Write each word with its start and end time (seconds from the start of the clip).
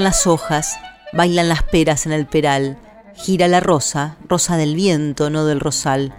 Las 0.00 0.26
hojas, 0.26 0.78
bailan 1.12 1.50
las 1.50 1.62
peras 1.64 2.06
en 2.06 2.12
el 2.12 2.26
peral, 2.26 2.78
gira 3.14 3.46
la 3.46 3.60
rosa, 3.60 4.16
rosa 4.26 4.56
del 4.56 4.74
viento, 4.74 5.28
no 5.28 5.44
del 5.44 5.60
rosal. 5.60 6.14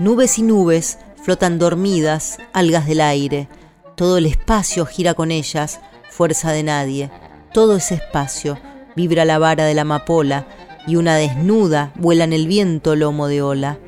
Nubes 0.00 0.38
y 0.38 0.42
nubes 0.42 0.98
flotan 1.22 1.58
dormidas, 1.58 2.38
algas 2.52 2.86
del 2.86 3.00
aire. 3.00 3.48
Todo 3.94 4.18
el 4.18 4.26
espacio 4.26 4.86
gira 4.86 5.14
con 5.14 5.30
ellas, 5.30 5.80
fuerza 6.10 6.50
de 6.50 6.64
nadie. 6.64 7.10
Todo 7.54 7.76
ese 7.76 7.94
espacio 7.94 8.58
vibra 8.96 9.24
la 9.24 9.38
vara 9.38 9.64
de 9.64 9.74
la 9.74 9.82
amapola 9.82 10.46
y 10.88 10.96
una 10.96 11.14
desnuda 11.14 11.92
vuela 11.94 12.24
en 12.24 12.32
el 12.32 12.48
viento 12.48 12.96
lomo 12.96 13.28
de 13.28 13.40
ola. 13.40 13.78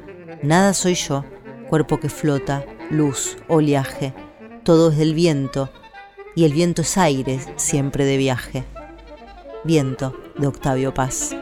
Nada 0.43 0.73
soy 0.75 0.95
yo, 0.95 1.25
cuerpo 1.69 1.99
que 1.99 2.09
flota, 2.09 2.65
luz, 2.89 3.37
oleaje. 3.49 4.15
Todo 4.63 4.93
es 4.93 4.97
del 4.97 5.13
viento 5.13 5.71
y 6.37 6.45
el 6.45 6.53
viento 6.53 6.83
es 6.83 6.97
aire 6.97 7.41
siempre 7.57 8.05
de 8.05 8.17
viaje. 8.17 8.65
Viento 9.65 10.15
de 10.39 10.47
Octavio 10.47 10.93
Paz. 10.93 11.35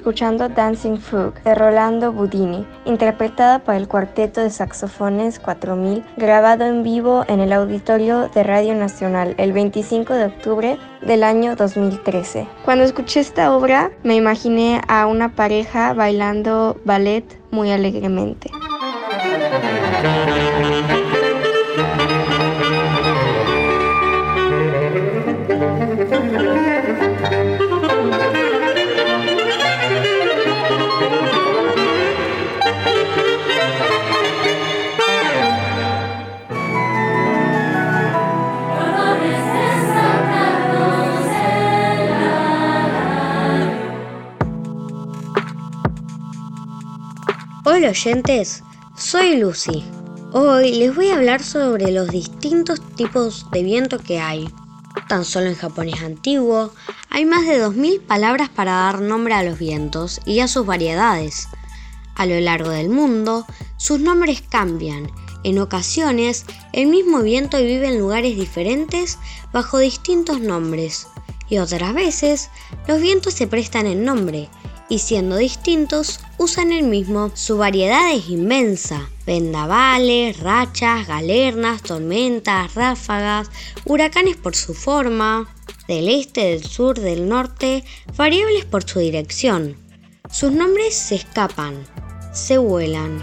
Escuchando 0.00 0.48
Dancing 0.48 0.96
Frog 0.96 1.34
de 1.42 1.54
Rolando 1.54 2.10
Budini, 2.10 2.66
interpretada 2.86 3.58
por 3.58 3.74
el 3.74 3.86
cuarteto 3.86 4.40
de 4.40 4.48
saxofones 4.48 5.38
4000, 5.38 6.02
grabado 6.16 6.64
en 6.64 6.82
vivo 6.82 7.26
en 7.28 7.40
el 7.40 7.52
auditorio 7.52 8.30
de 8.30 8.42
Radio 8.42 8.74
Nacional 8.74 9.34
el 9.36 9.52
25 9.52 10.14
de 10.14 10.24
octubre 10.24 10.78
del 11.02 11.22
año 11.22 11.54
2013. 11.54 12.48
Cuando 12.64 12.84
escuché 12.84 13.20
esta 13.20 13.54
obra, 13.54 13.90
me 14.02 14.14
imaginé 14.14 14.80
a 14.88 15.06
una 15.06 15.34
pareja 15.34 15.92
bailando 15.92 16.80
ballet 16.86 17.38
muy 17.50 17.70
alegremente. 17.70 18.50
Oyentes, 47.90 48.62
soy 48.96 49.34
Lucy. 49.34 49.84
Hoy 50.32 50.74
les 50.74 50.94
voy 50.94 51.08
a 51.08 51.16
hablar 51.16 51.42
sobre 51.42 51.90
los 51.90 52.08
distintos 52.08 52.80
tipos 52.94 53.50
de 53.50 53.64
viento 53.64 53.98
que 53.98 54.20
hay. 54.20 54.48
Tan 55.08 55.24
solo 55.24 55.48
en 55.48 55.56
japonés 55.56 56.00
antiguo 56.00 56.72
hay 57.08 57.24
más 57.24 57.48
de 57.48 57.60
2.000 57.60 58.00
palabras 58.02 58.48
para 58.48 58.74
dar 58.74 59.00
nombre 59.00 59.34
a 59.34 59.42
los 59.42 59.58
vientos 59.58 60.20
y 60.24 60.38
a 60.38 60.46
sus 60.46 60.66
variedades. 60.66 61.48
A 62.14 62.26
lo 62.26 62.38
largo 62.38 62.70
del 62.70 62.90
mundo, 62.90 63.44
sus 63.76 63.98
nombres 63.98 64.40
cambian. 64.48 65.10
En 65.42 65.58
ocasiones, 65.58 66.46
el 66.72 66.86
mismo 66.86 67.22
viento 67.22 67.58
vive 67.58 67.88
en 67.88 67.98
lugares 67.98 68.36
diferentes 68.36 69.18
bajo 69.52 69.78
distintos 69.78 70.40
nombres. 70.40 71.08
Y 71.48 71.58
otras 71.58 71.92
veces, 71.92 72.50
los 72.86 73.00
vientos 73.00 73.34
se 73.34 73.48
prestan 73.48 73.88
el 73.88 74.04
nombre 74.04 74.48
y 74.90 74.98
siendo 74.98 75.36
distintos, 75.36 76.20
usan 76.36 76.72
el 76.72 76.82
mismo. 76.82 77.30
Su 77.34 77.56
variedad 77.56 78.12
es 78.12 78.28
inmensa. 78.28 79.08
Vendavales, 79.24 80.40
rachas, 80.40 81.06
galernas, 81.06 81.80
tormentas, 81.82 82.74
ráfagas, 82.74 83.48
huracanes 83.86 84.36
por 84.36 84.56
su 84.56 84.74
forma, 84.74 85.48
del 85.86 86.08
este, 86.08 86.40
del 86.40 86.64
sur, 86.64 86.98
del 86.98 87.28
norte, 87.28 87.84
variables 88.16 88.64
por 88.64 88.82
su 88.82 88.98
dirección. 88.98 89.76
Sus 90.28 90.50
nombres 90.50 90.94
se 90.94 91.14
escapan, 91.14 91.86
se 92.32 92.58
vuelan. 92.58 93.22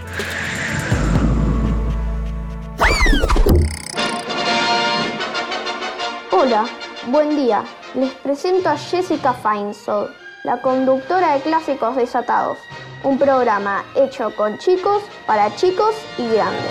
Hola, 6.30 6.66
buen 7.08 7.36
día. 7.36 7.62
Les 7.94 8.12
presento 8.12 8.70
a 8.70 8.78
Jessica 8.78 9.34
Feinsold, 9.34 10.10
la 10.44 10.60
conductora 10.60 11.34
de 11.34 11.40
Clásicos 11.40 11.96
Desatados, 11.96 12.58
un 13.02 13.18
programa 13.18 13.84
hecho 13.96 14.34
con 14.36 14.58
chicos, 14.58 15.02
para 15.26 15.54
chicos 15.56 15.94
y 16.16 16.28
grandes. 16.28 16.70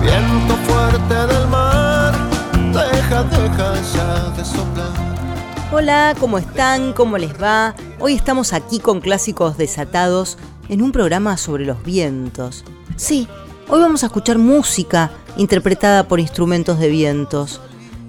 Viento 0.00 0.54
fuerte 0.66 1.14
del 1.14 1.46
mar, 1.48 2.14
deja, 2.72 3.22
deja 3.24 3.74
ya 3.94 4.30
de 4.30 4.44
soplar. 4.44 4.90
Hola, 5.72 6.14
¿cómo 6.18 6.38
están? 6.38 6.92
¿Cómo 6.92 7.16
les 7.16 7.40
va? 7.40 7.76
Hoy 8.00 8.14
estamos 8.14 8.52
aquí 8.52 8.80
con 8.80 9.00
Clásicos 9.00 9.56
Desatados 9.56 10.36
en 10.68 10.82
un 10.82 10.90
programa 10.90 11.36
sobre 11.36 11.64
los 11.64 11.82
vientos. 11.84 12.64
Sí, 12.96 13.26
hoy 13.68 13.80
vamos 13.80 14.02
a 14.02 14.06
escuchar 14.06 14.38
música 14.38 15.10
interpretada 15.36 16.06
por 16.06 16.20
instrumentos 16.20 16.78
de 16.78 16.88
vientos. 16.88 17.60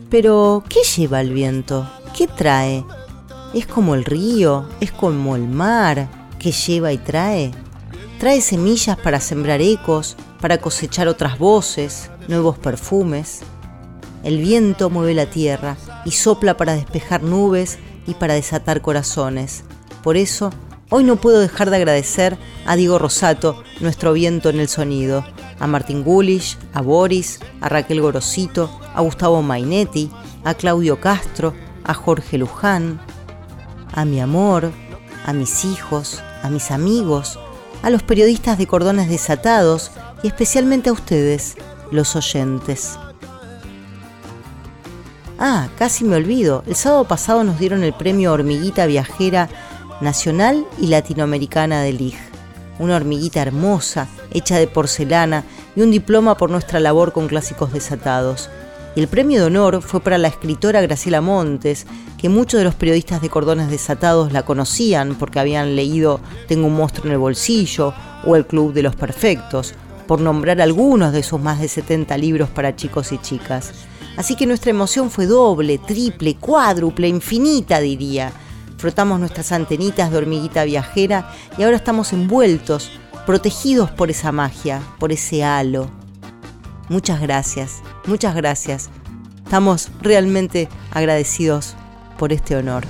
Pero, 0.09 0.63
¿qué 0.67 0.81
lleva 0.83 1.21
el 1.21 1.33
viento? 1.33 1.89
¿Qué 2.15 2.27
trae? 2.27 2.83
¿Es 3.53 3.65
como 3.65 3.95
el 3.95 4.03
río? 4.03 4.67
¿Es 4.79 4.91
como 4.91 5.35
el 5.35 5.47
mar? 5.47 6.09
¿Qué 6.39 6.51
lleva 6.51 6.91
y 6.91 6.97
trae? 6.97 7.51
Trae 8.19 8.41
semillas 8.41 8.97
para 8.97 9.19
sembrar 9.19 9.61
ecos, 9.61 10.17
para 10.41 10.59
cosechar 10.59 11.07
otras 11.07 11.39
voces, 11.39 12.09
nuevos 12.27 12.57
perfumes. 12.57 13.41
El 14.23 14.39
viento 14.39 14.89
mueve 14.89 15.13
la 15.13 15.25
tierra 15.25 15.77
y 16.05 16.11
sopla 16.11 16.57
para 16.57 16.73
despejar 16.73 17.23
nubes 17.23 17.79
y 18.05 18.13
para 18.15 18.33
desatar 18.33 18.81
corazones. 18.81 19.63
Por 20.03 20.17
eso, 20.17 20.51
hoy 20.91 21.05
no 21.05 21.15
puedo 21.15 21.39
dejar 21.39 21.69
de 21.69 21.77
agradecer 21.77 22.37
a 22.65 22.75
Diego 22.75 22.99
Rosato, 22.99 23.63
nuestro 23.79 24.13
viento 24.13 24.49
en 24.49 24.59
el 24.59 24.67
sonido, 24.67 25.25
a 25.57 25.65
Martín 25.65 26.03
Gulish, 26.03 26.57
a 26.73 26.81
Boris, 26.81 27.39
a 27.61 27.69
Raquel 27.69 28.01
Gorosito, 28.01 28.69
a 28.93 29.01
Gustavo 29.01 29.41
Mainetti, 29.41 30.11
a 30.43 30.53
Claudio 30.53 30.99
Castro, 30.99 31.55
a 31.85 31.93
Jorge 31.93 32.37
Luján, 32.37 32.99
a 33.93 34.05
mi 34.05 34.19
amor, 34.19 34.71
a 35.25 35.33
mis 35.33 35.63
hijos, 35.65 36.21
a 36.43 36.49
mis 36.49 36.71
amigos, 36.71 37.39
a 37.83 37.89
los 37.89 38.03
periodistas 38.03 38.57
de 38.57 38.67
cordones 38.67 39.09
desatados 39.09 39.91
y 40.23 40.27
especialmente 40.27 40.89
a 40.89 40.93
ustedes, 40.93 41.55
los 41.89 42.15
oyentes. 42.17 42.97
Ah, 45.39 45.69
casi 45.77 46.03
me 46.03 46.17
olvido. 46.17 46.63
El 46.67 46.75
sábado 46.75 47.07
pasado 47.07 47.43
nos 47.43 47.59
dieron 47.59 47.81
el 47.83 47.93
premio 47.93 48.31
Hormiguita 48.31 48.85
Viajera 48.85 49.49
Nacional 50.01 50.65
y 50.79 50.87
Latinoamericana 50.87 51.83
de 51.83 51.93
LIG. 51.93 52.15
Una 52.79 52.95
hormiguita 52.95 53.41
hermosa, 53.41 54.07
hecha 54.31 54.57
de 54.57 54.65
porcelana 54.65 55.43
y 55.75 55.81
un 55.81 55.91
diploma 55.91 56.35
por 56.35 56.49
nuestra 56.49 56.79
labor 56.79 57.13
con 57.13 57.27
clásicos 57.27 57.71
desatados. 57.71 58.49
Y 58.95 58.99
el 58.99 59.07
premio 59.07 59.39
de 59.39 59.45
honor 59.45 59.81
fue 59.83 60.01
para 60.01 60.17
la 60.17 60.27
escritora 60.27 60.81
Graciela 60.81 61.21
Montes, 61.21 61.85
que 62.17 62.29
muchos 62.29 62.57
de 62.57 62.63
los 62.63 62.73
periodistas 62.75 63.21
de 63.21 63.29
cordones 63.29 63.69
desatados 63.69 64.33
la 64.33 64.43
conocían 64.43 65.15
porque 65.15 65.39
habían 65.39 65.75
leído 65.75 66.19
Tengo 66.47 66.67
un 66.67 66.75
monstruo 66.75 67.05
en 67.05 67.13
el 67.13 67.17
bolsillo 67.19 67.93
o 68.25 68.35
El 68.35 68.47
Club 68.47 68.73
de 68.73 68.83
los 68.83 68.95
Perfectos, 68.95 69.75
por 70.07 70.19
nombrar 70.19 70.59
algunos 70.61 71.13
de 71.13 71.23
sus 71.23 71.39
más 71.39 71.61
de 71.61 71.67
70 71.67 72.17
libros 72.17 72.49
para 72.49 72.75
chicos 72.75 73.11
y 73.11 73.19
chicas. 73.19 73.71
Así 74.17 74.35
que 74.35 74.47
nuestra 74.47 74.71
emoción 74.71 75.09
fue 75.11 75.27
doble, 75.27 75.77
triple, 75.77 76.35
cuádruple, 76.35 77.07
infinita, 77.07 77.79
diría. 77.79 78.33
Frotamos 78.81 79.19
nuestras 79.19 79.51
antenitas 79.51 80.09
de 80.09 80.17
hormiguita 80.17 80.63
viajera 80.63 81.29
y 81.55 81.61
ahora 81.61 81.75
estamos 81.75 82.13
envueltos, 82.13 82.91
protegidos 83.27 83.91
por 83.91 84.09
esa 84.09 84.31
magia, 84.31 84.81
por 84.97 85.11
ese 85.11 85.43
halo. 85.43 85.87
Muchas 86.89 87.21
gracias, 87.21 87.83
muchas 88.07 88.33
gracias. 88.33 88.89
Estamos 89.43 89.91
realmente 90.01 90.67
agradecidos 90.89 91.75
por 92.17 92.33
este 92.33 92.55
honor. 92.55 92.83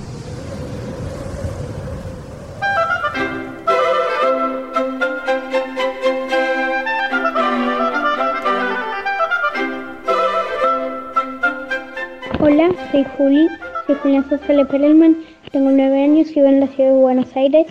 Hola, 12.40 12.70
soy 12.90 13.04
Juli, 13.18 13.46
soy 13.86 13.96
Julián 13.96 14.26
Sosa 14.30 14.46
Perelman, 14.70 15.18
tengo 15.52 15.70
nueve 15.70 16.02
años 16.02 16.30
y 16.30 16.34
vivo 16.36 16.46
en 16.46 16.60
la 16.60 16.66
ciudad 16.68 16.92
de 16.92 16.98
Buenos 16.98 17.36
Aires. 17.36 17.66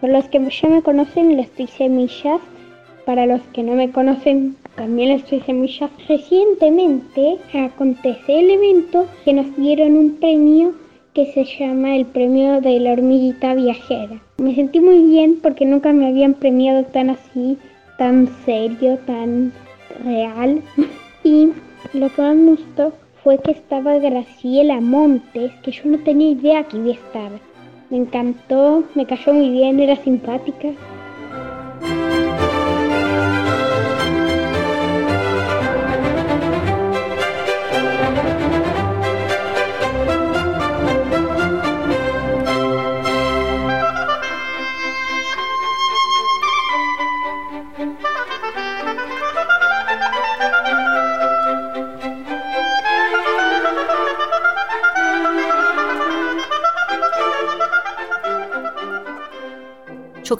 Por 0.00 0.10
los 0.10 0.26
que 0.26 0.38
ya 0.38 0.68
me 0.68 0.82
conocen, 0.82 1.36
les 1.36 1.56
doy 1.56 1.66
semillas. 1.66 2.40
Para 3.06 3.24
los 3.24 3.40
que 3.54 3.62
no 3.62 3.72
me 3.74 3.90
conocen, 3.90 4.56
también 4.76 5.08
les 5.08 5.28
doy 5.30 5.40
semillas. 5.40 5.90
Recientemente 6.06 7.38
acontece 7.54 8.40
el 8.40 8.50
evento 8.50 9.06
que 9.24 9.32
nos 9.32 9.56
dieron 9.56 9.96
un 9.96 10.16
premio 10.16 10.74
que 11.14 11.32
se 11.32 11.44
llama 11.44 11.96
el 11.96 12.04
premio 12.04 12.60
de 12.60 12.78
la 12.80 12.92
hormiguita 12.92 13.54
viajera. 13.54 14.20
Me 14.36 14.54
sentí 14.54 14.80
muy 14.80 15.00
bien 15.04 15.38
porque 15.42 15.64
nunca 15.64 15.92
me 15.92 16.08
habían 16.08 16.34
premiado 16.34 16.84
tan 16.84 17.08
así, 17.08 17.56
tan 17.96 18.28
serio, 18.44 18.98
tan 19.06 19.52
real. 20.04 20.62
Y 21.26 21.52
lo 21.94 22.10
que 22.10 22.20
más 22.20 22.36
me 22.36 22.50
gustó 22.50 22.92
fue 23.24 23.38
que 23.38 23.52
estaba 23.52 23.98
Graciela 23.98 24.82
Montes, 24.82 25.50
que 25.62 25.72
yo 25.72 25.86
no 25.86 25.98
tenía 26.00 26.32
idea 26.32 26.64
que 26.64 26.76
iba 26.76 26.90
a 26.90 26.92
estar. 26.92 27.32
Me 27.88 27.96
encantó, 27.96 28.84
me 28.94 29.06
cayó 29.06 29.32
muy 29.32 29.48
bien, 29.48 29.80
era 29.80 29.96
simpática. 29.96 30.68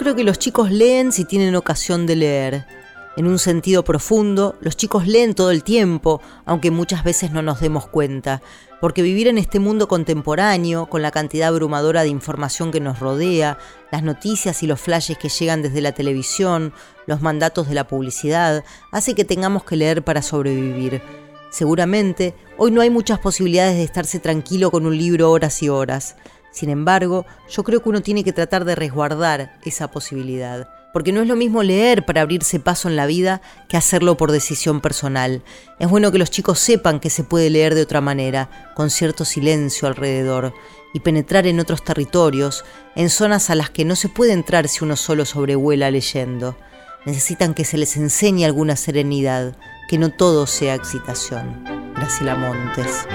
Creo 0.04 0.16
que 0.16 0.24
los 0.24 0.38
chicos 0.38 0.70
leen 0.70 1.12
si 1.12 1.24
tienen 1.24 1.56
ocasión 1.56 2.04
de 2.04 2.14
leer. 2.14 2.66
En 3.16 3.26
un 3.26 3.38
sentido 3.38 3.84
profundo, 3.84 4.54
los 4.60 4.76
chicos 4.76 5.06
leen 5.06 5.32
todo 5.34 5.50
el 5.50 5.64
tiempo, 5.64 6.20
aunque 6.44 6.70
muchas 6.70 7.04
veces 7.04 7.30
no 7.30 7.40
nos 7.40 7.60
demos 7.60 7.86
cuenta, 7.86 8.42
porque 8.82 9.00
vivir 9.00 9.28
en 9.28 9.38
este 9.38 9.60
mundo 9.60 9.88
contemporáneo, 9.88 10.90
con 10.90 11.00
la 11.00 11.10
cantidad 11.10 11.48
abrumadora 11.48 12.02
de 12.02 12.10
información 12.10 12.70
que 12.70 12.80
nos 12.80 13.00
rodea, 13.00 13.56
las 13.90 14.02
noticias 14.02 14.62
y 14.62 14.66
los 14.66 14.78
flashes 14.78 15.16
que 15.16 15.30
llegan 15.30 15.62
desde 15.62 15.80
la 15.80 15.92
televisión, 15.92 16.74
los 17.06 17.22
mandatos 17.22 17.66
de 17.66 17.74
la 17.74 17.88
publicidad, 17.88 18.62
hace 18.92 19.14
que 19.14 19.24
tengamos 19.24 19.64
que 19.64 19.76
leer 19.76 20.04
para 20.04 20.20
sobrevivir. 20.20 21.00
Seguramente, 21.48 22.34
hoy 22.58 22.72
no 22.72 22.82
hay 22.82 22.90
muchas 22.90 23.20
posibilidades 23.20 23.76
de 23.76 23.84
estarse 23.84 24.18
tranquilo 24.18 24.70
con 24.70 24.84
un 24.84 24.98
libro 24.98 25.30
horas 25.30 25.62
y 25.62 25.70
horas. 25.70 26.16
Sin 26.54 26.70
embargo, 26.70 27.26
yo 27.50 27.64
creo 27.64 27.82
que 27.82 27.88
uno 27.88 28.00
tiene 28.00 28.22
que 28.22 28.32
tratar 28.32 28.64
de 28.64 28.76
resguardar 28.76 29.58
esa 29.64 29.90
posibilidad, 29.90 30.68
porque 30.92 31.10
no 31.10 31.20
es 31.20 31.26
lo 31.26 31.34
mismo 31.34 31.64
leer 31.64 32.06
para 32.06 32.20
abrirse 32.20 32.60
paso 32.60 32.88
en 32.88 32.94
la 32.94 33.06
vida 33.06 33.42
que 33.68 33.76
hacerlo 33.76 34.16
por 34.16 34.30
decisión 34.30 34.80
personal. 34.80 35.42
Es 35.80 35.90
bueno 35.90 36.12
que 36.12 36.18
los 36.18 36.30
chicos 36.30 36.60
sepan 36.60 37.00
que 37.00 37.10
se 37.10 37.24
puede 37.24 37.50
leer 37.50 37.74
de 37.74 37.82
otra 37.82 38.00
manera, 38.00 38.70
con 38.76 38.90
cierto 38.90 39.24
silencio 39.24 39.88
alrededor, 39.88 40.54
y 40.92 41.00
penetrar 41.00 41.48
en 41.48 41.58
otros 41.58 41.82
territorios, 41.82 42.64
en 42.94 43.10
zonas 43.10 43.50
a 43.50 43.56
las 43.56 43.70
que 43.70 43.84
no 43.84 43.96
se 43.96 44.08
puede 44.08 44.32
entrar 44.32 44.68
si 44.68 44.84
uno 44.84 44.94
solo 44.94 45.24
sobrevuela 45.24 45.90
leyendo. 45.90 46.56
Necesitan 47.04 47.54
que 47.54 47.64
se 47.64 47.78
les 47.78 47.96
enseñe 47.96 48.44
alguna 48.44 48.76
serenidad, 48.76 49.56
que 49.88 49.98
no 49.98 50.10
todo 50.10 50.46
sea 50.46 50.76
excitación. 50.76 51.64
Graciela 51.96 52.36
Montes. 52.36 53.08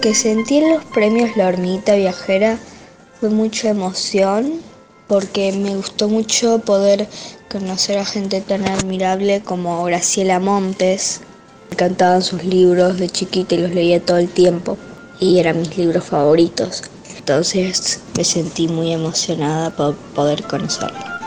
Lo 0.00 0.08
que 0.08 0.14
sentí 0.14 0.56
en 0.56 0.72
los 0.72 0.84
premios 0.86 1.36
La 1.36 1.46
Hormiguita 1.46 1.94
Viajera 1.94 2.58
fue 3.20 3.28
mucha 3.28 3.68
emoción 3.68 4.62
porque 5.06 5.52
me 5.52 5.76
gustó 5.76 6.08
mucho 6.08 6.60
poder 6.60 7.06
conocer 7.50 7.98
a 7.98 8.06
gente 8.06 8.40
tan 8.40 8.66
admirable 8.66 9.42
como 9.42 9.84
Graciela 9.84 10.40
Montes. 10.40 11.20
Me 11.68 11.74
encantaban 11.74 12.22
sus 12.22 12.42
libros 12.44 12.96
de 12.98 13.10
chiquita 13.10 13.56
y 13.56 13.58
los 13.58 13.72
leía 13.72 14.00
todo 14.00 14.16
el 14.16 14.30
tiempo 14.30 14.78
y 15.18 15.38
eran 15.38 15.58
mis 15.58 15.76
libros 15.76 16.04
favoritos. 16.04 16.82
entonces 17.18 18.00
me 18.16 18.24
sentí 18.24 18.68
muy 18.68 18.94
emocionada 18.94 19.68
por 19.68 19.96
poder 20.14 20.44
conocerlo. 20.44 21.19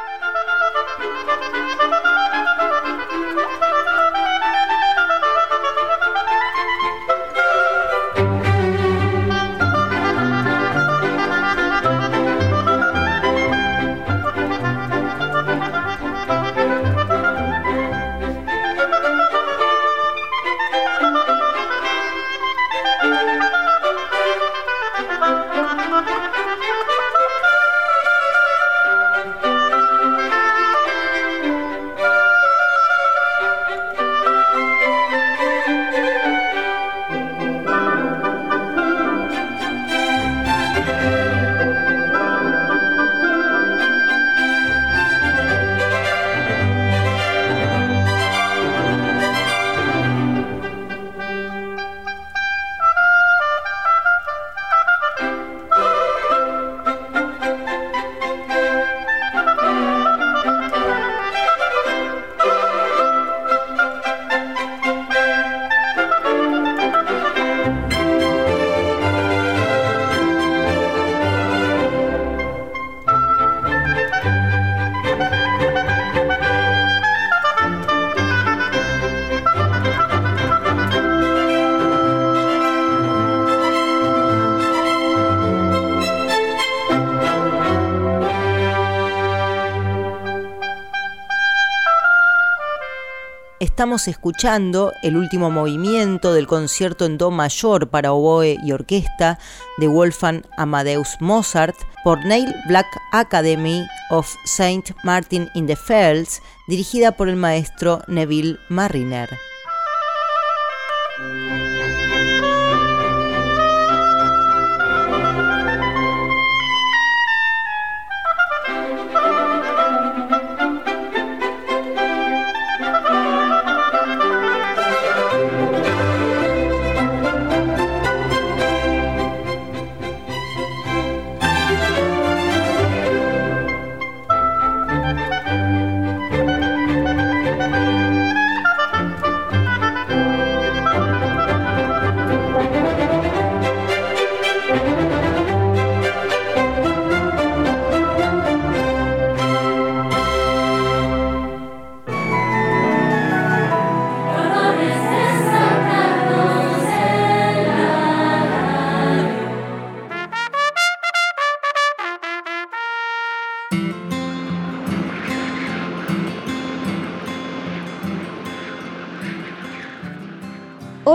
Estamos 93.84 94.08
escuchando 94.08 94.94
el 95.04 95.18
último 95.18 95.52
movimiento 95.52 96.34
del 96.34 96.48
concierto 96.48 97.04
en 97.04 97.18
Do 97.18 97.32
mayor 97.32 97.90
para 97.90 98.14
oboe 98.14 98.58
y 98.64 98.72
orquesta 98.72 99.40
de 99.78 99.90
Wolfgang 99.90 100.46
Amadeus 100.56 101.18
Mozart 101.20 101.76
por 102.02 102.26
Neil 102.26 102.56
Black 102.70 102.88
Academy 103.12 103.86
of 104.10 104.34
St. 104.46 104.96
Martin 105.04 105.50
in 105.54 105.68
the 105.68 105.76
Fells, 105.76 106.42
dirigida 106.70 107.12
por 107.12 107.28
el 107.28 107.36
maestro 107.36 108.02
Neville 108.08 108.58
Marriner. 108.70 109.28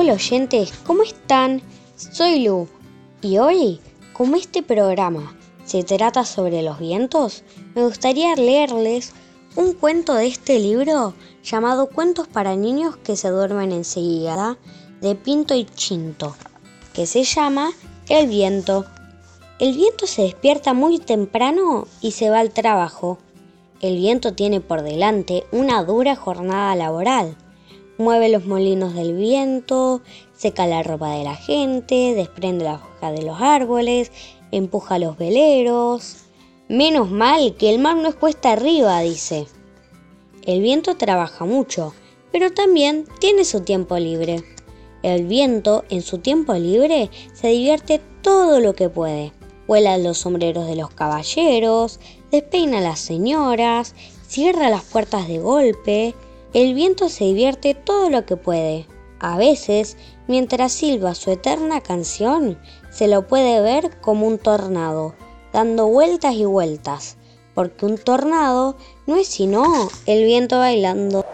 Hola 0.09 0.15
oyentes, 0.15 0.73
¿cómo 0.87 1.03
están? 1.03 1.61
Soy 1.95 2.43
Lu 2.43 2.67
y 3.21 3.37
hoy, 3.37 3.79
como 4.15 4.37
este 4.37 4.63
programa 4.63 5.37
se 5.67 5.85
trata 5.85 6.25
sobre 6.25 6.63
los 6.63 6.79
vientos, 6.79 7.45
me 7.75 7.85
gustaría 7.85 8.35
leerles 8.35 9.13
un 9.55 9.75
cuento 9.75 10.15
de 10.15 10.27
este 10.29 10.61
libro 10.61 11.13
llamado 11.45 11.91
Cuentos 11.91 12.27
para 12.27 12.57
niños 12.57 12.97
que 12.97 13.17
se 13.17 13.29
duermen 13.29 13.71
enseguida 13.71 14.57
de 15.03 15.15
Pinto 15.15 15.55
y 15.55 15.67
Chinto, 15.67 16.35
que 16.95 17.05
se 17.05 17.25
llama 17.25 17.69
El 18.09 18.29
viento. 18.29 18.87
El 19.59 19.77
viento 19.77 20.07
se 20.07 20.23
despierta 20.23 20.73
muy 20.73 21.01
temprano 21.01 21.87
y 22.01 22.13
se 22.13 22.31
va 22.31 22.41
al 22.41 22.53
trabajo. 22.53 23.19
El 23.83 23.97
viento 23.97 24.33
tiene 24.33 24.63
por 24.63 24.81
delante 24.81 25.45
una 25.53 25.85
dura 25.85 26.17
jornada 26.17 26.75
laboral 26.77 27.37
mueve 27.99 28.29
los 28.29 28.47
molinos 28.47 28.95
del 28.95 29.15
viento, 29.15 30.01
seca 30.35 30.67
la 30.67 30.83
ropa 30.83 31.11
de 31.11 31.25
la 31.25 31.35
gente, 31.35 32.15
desprende 32.15 32.65
la 32.65 32.75
hoja 32.77 33.13
de 33.13 33.23
los 33.23 33.41
árboles, 33.41 34.13
empuja 34.53 34.99
los 34.99 35.19
veleros. 35.19 36.17
Menos 36.69 37.11
mal 37.11 37.57
que 37.57 37.71
el 37.71 37.81
mar 37.81 37.97
no 37.97 38.09
es 38.09 38.15
cuesta 38.15 38.53
arriba, 38.53 39.01
dice. 39.01 39.47
El 40.47 40.63
viento 40.63 40.97
trabaja 40.97 41.45
mucho, 41.45 41.93
pero 42.31 42.53
también 42.53 43.05
tiene 43.21 43.45
su 43.45 43.61
tiempo 43.61 43.99
libre. 43.99 44.45
El 45.03 45.27
viento, 45.27 45.85
en 45.91 46.03
su 46.03 46.19
tiempo 46.19 46.55
libre, 46.55 47.11
se 47.35 47.49
divierte 47.49 48.01
todo 48.23 48.61
lo 48.61 48.75
que 48.75 48.89
puede. 48.89 49.33
Vuela 49.67 49.99
los 49.99 50.19
sombreros 50.19 50.67
de 50.67 50.77
los 50.77 50.91
caballeros, 50.91 52.01
despeina 52.31 52.79
a 52.79 52.83
las 52.83 52.99
señoras, 52.99 53.95
cierra 54.27 54.71
las 54.71 54.85
puertas 54.85 55.29
de 55.29 55.39
golpe, 55.39 56.15
el 56.55 56.75
viento 56.75 57.09
se 57.09 57.25
divierte 57.25 57.75
todo 57.75 58.09
lo 58.09 58.25
que 58.25 58.37
puede. 58.37 58.87
A 59.21 59.37
veces, 59.37 59.97
mientras 60.29 60.73
silba 60.73 61.15
su 61.15 61.31
eterna 61.31 61.81
canción, 61.81 62.59
se 62.91 63.09
lo 63.09 63.27
puede 63.27 63.61
ver 63.61 64.01
como 64.01 64.27
un 64.27 64.39
tornado, 64.39 65.15
dando 65.53 65.89
vueltas 65.89 66.35
y 66.35 66.45
vueltas, 66.45 67.17
porque 67.55 67.85
un 67.85 67.99
tornado 67.99 68.77
no 69.07 69.17
es 69.17 69.29
sino 69.29 69.65
el 70.07 70.25
viento 70.25 70.59
bailando. 70.59 71.25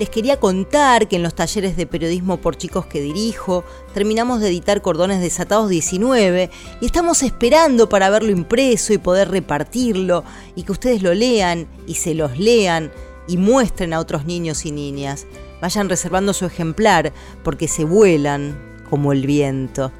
Les 0.00 0.08
quería 0.08 0.40
contar 0.40 1.08
que 1.08 1.16
en 1.16 1.22
los 1.22 1.34
talleres 1.34 1.76
de 1.76 1.84
periodismo 1.84 2.38
por 2.38 2.56
chicos 2.56 2.86
que 2.86 3.02
dirijo, 3.02 3.64
terminamos 3.92 4.40
de 4.40 4.48
editar 4.48 4.80
Cordones 4.80 5.20
Desatados 5.20 5.68
19 5.68 6.48
y 6.80 6.86
estamos 6.86 7.22
esperando 7.22 7.90
para 7.90 8.08
verlo 8.08 8.30
impreso 8.30 8.94
y 8.94 8.98
poder 8.98 9.30
repartirlo 9.30 10.24
y 10.56 10.62
que 10.62 10.72
ustedes 10.72 11.02
lo 11.02 11.12
lean 11.12 11.68
y 11.86 11.96
se 11.96 12.14
los 12.14 12.38
lean 12.38 12.90
y 13.28 13.36
muestren 13.36 13.92
a 13.92 14.00
otros 14.00 14.24
niños 14.24 14.64
y 14.64 14.72
niñas. 14.72 15.26
Vayan 15.60 15.90
reservando 15.90 16.32
su 16.32 16.46
ejemplar 16.46 17.12
porque 17.44 17.68
se 17.68 17.84
vuelan 17.84 18.58
como 18.88 19.12
el 19.12 19.26
viento. 19.26 19.92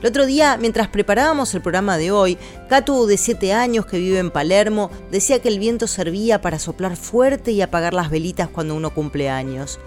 El 0.00 0.08
otro 0.08 0.26
día, 0.26 0.58
mientras 0.60 0.88
preparábamos 0.88 1.54
el 1.54 1.62
programa 1.62 1.96
de 1.96 2.10
hoy, 2.10 2.36
Catu, 2.68 3.06
de 3.06 3.16
7 3.16 3.52
años 3.54 3.86
que 3.86 3.98
vive 3.98 4.18
en 4.18 4.30
Palermo, 4.30 4.90
decía 5.10 5.40
que 5.40 5.48
el 5.48 5.58
viento 5.58 5.86
servía 5.86 6.40
para 6.40 6.58
soplar 6.58 6.96
fuerte 6.96 7.52
y 7.52 7.62
apagar 7.62 7.94
las 7.94 8.10
velitas 8.10 8.48
cuando 8.48 8.74
uno 8.74 8.92
cumple 8.92 9.30
años. 9.30 9.78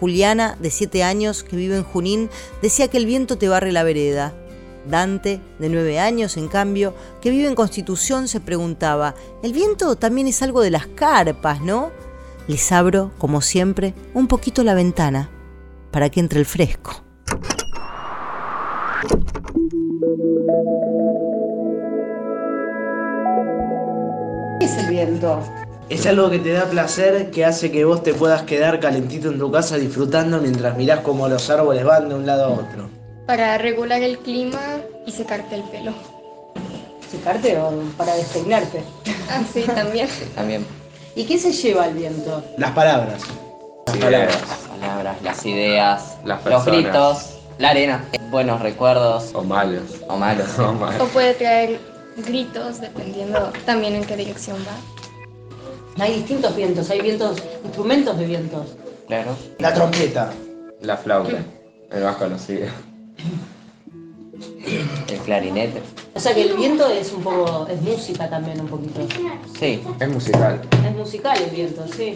Juliana, 0.00 0.56
de 0.60 0.70
7 0.70 1.02
años, 1.02 1.42
que 1.42 1.56
vive 1.56 1.76
en 1.76 1.84
Junín, 1.84 2.30
decía 2.62 2.88
que 2.88 2.96
el 2.96 3.06
viento 3.06 3.36
te 3.36 3.48
barre 3.48 3.72
la 3.72 3.82
vereda. 3.82 4.34
Dante, 4.88 5.40
de 5.58 5.68
9 5.68 5.98
años, 5.98 6.36
en 6.36 6.48
cambio, 6.48 6.94
que 7.20 7.30
vive 7.30 7.48
en 7.48 7.54
Constitución, 7.54 8.28
se 8.28 8.40
preguntaba, 8.40 9.14
¿el 9.42 9.52
viento 9.52 9.96
también 9.96 10.26
es 10.26 10.42
algo 10.42 10.62
de 10.62 10.70
las 10.70 10.86
carpas, 10.86 11.60
no? 11.60 11.90
Les 12.46 12.70
abro, 12.72 13.10
como 13.18 13.42
siempre, 13.42 13.94
un 14.14 14.28
poquito 14.28 14.62
la 14.62 14.74
ventana 14.74 15.28
para 15.90 16.08
que 16.08 16.20
entre 16.20 16.38
el 16.38 16.46
fresco. 16.46 17.02
¿Qué 24.60 24.64
es 24.64 24.76
el 24.78 24.86
viento? 24.88 25.42
Es 25.88 26.06
algo 26.06 26.30
que 26.30 26.38
te 26.38 26.52
da 26.52 26.66
placer, 26.66 27.32
que 27.32 27.44
hace 27.44 27.72
que 27.72 27.84
vos 27.84 28.04
te 28.04 28.14
puedas 28.14 28.42
quedar 28.42 28.78
calentito 28.78 29.28
en 29.30 29.38
tu 29.40 29.50
casa 29.50 29.78
disfrutando 29.78 30.40
mientras 30.40 30.76
mirás 30.76 31.00
cómo 31.00 31.26
los 31.28 31.50
árboles 31.50 31.84
van 31.84 32.08
de 32.08 32.14
un 32.14 32.24
lado 32.24 32.44
a 32.44 32.48
otro. 32.50 32.88
Para 33.26 33.58
regular 33.58 34.00
el 34.00 34.18
clima 34.18 34.60
y 35.06 35.10
secarte 35.10 35.56
el 35.56 35.62
pelo. 35.64 35.92
¿Secarte 37.10 37.58
o 37.58 37.72
para 37.96 38.14
despeinarte? 38.14 38.84
Ah, 39.28 39.42
sí, 39.52 39.62
también. 39.62 40.08
También. 40.36 40.64
¿Y 41.16 41.24
qué 41.24 41.36
se 41.36 41.50
lleva 41.50 41.86
el 41.88 41.94
viento? 41.94 42.44
Las 42.58 42.70
palabras. 42.70 43.22
Las 43.86 43.96
palabras. 43.96 44.40
Las 44.48 44.58
palabras, 44.58 45.22
las 45.22 45.46
ideas, 45.46 46.18
Las 46.24 46.44
los 46.44 46.64
gritos, 46.64 47.35
la 47.58 47.70
arena, 47.70 48.04
buenos 48.30 48.60
recuerdos 48.60 49.30
O 49.34 49.42
malos. 49.42 49.82
o 50.08 50.16
malos. 50.16 50.48
sí. 50.54 50.60
O 50.62 50.72
malos. 50.72 51.00
O 51.00 51.06
puede 51.08 51.34
traer 51.34 51.80
gritos 52.26 52.80
dependiendo 52.80 53.52
también 53.64 53.94
en 53.94 54.04
qué 54.04 54.16
dirección 54.16 54.56
va. 54.66 56.02
Hay 56.02 56.14
distintos 56.16 56.54
vientos, 56.54 56.90
hay 56.90 57.00
vientos, 57.00 57.42
instrumentos 57.64 58.18
de 58.18 58.26
vientos. 58.26 58.76
Claro. 59.06 59.34
La 59.58 59.72
trompeta. 59.72 60.30
La 60.82 60.96
flauta. 60.96 61.38
El 61.90 62.02
más 62.04 62.16
conocido. 62.16 62.66
El 65.08 65.18
clarinete. 65.20 65.80
O 66.14 66.20
sea 66.20 66.34
que 66.34 66.42
el 66.42 66.54
viento 66.56 66.86
es 66.90 67.12
un 67.12 67.22
poco, 67.22 67.66
es 67.70 67.80
música 67.80 68.28
también 68.28 68.60
un 68.60 68.66
poquito. 68.66 69.00
Sí. 69.58 69.82
Es 70.00 70.08
musical. 70.08 70.60
Es 70.86 70.94
musical 70.94 71.38
el 71.42 71.50
viento, 71.50 71.86
sí. 71.96 72.14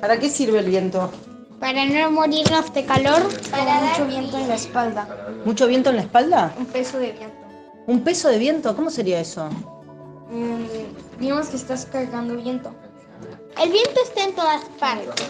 ¿Para 0.00 0.18
qué 0.18 0.28
sirve 0.28 0.60
el 0.60 0.66
viento? 0.66 1.10
Para 1.60 1.84
no 1.86 2.10
morirnos 2.12 2.72
de 2.72 2.84
calor, 2.84 3.22
Para 3.50 3.80
mucho 3.80 4.06
viento 4.06 4.38
en 4.38 4.48
la 4.48 4.54
espalda. 4.54 5.08
¿Mucho 5.44 5.66
viento 5.66 5.90
en 5.90 5.96
la 5.96 6.02
espalda? 6.02 6.54
Un 6.58 6.66
peso 6.66 6.98
de 6.98 7.12
viento. 7.12 7.36
¿Un 7.86 8.00
peso 8.00 8.28
de 8.28 8.38
viento? 8.38 8.76
¿Cómo 8.76 8.90
sería 8.90 9.20
eso? 9.20 9.48
Mm, 10.30 11.18
digamos 11.18 11.48
que 11.48 11.56
estás 11.56 11.86
cargando 11.86 12.36
viento. 12.36 12.70
el 13.60 13.72
viento 13.72 14.00
está 14.04 14.24
en 14.24 14.34
todas 14.34 14.64
partes. 14.78 15.28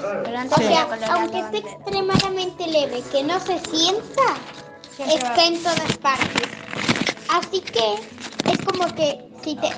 O 0.53 0.61
sea, 0.61 0.89
aunque 1.13 1.39
esté 1.39 1.59
extremadamente 1.59 2.67
leve, 2.67 3.03
que 3.11 3.23
no 3.23 3.41
se 3.41 3.59
sienta, 3.61 4.37
está 4.99 5.45
en 5.47 5.63
todas 5.63 5.97
partes. 5.99 6.49
Así 7.31 7.61
que 7.61 7.95
es 8.51 8.59
como 8.67 8.87
que 8.95 9.31
si 9.43 9.55
te 9.57 9.69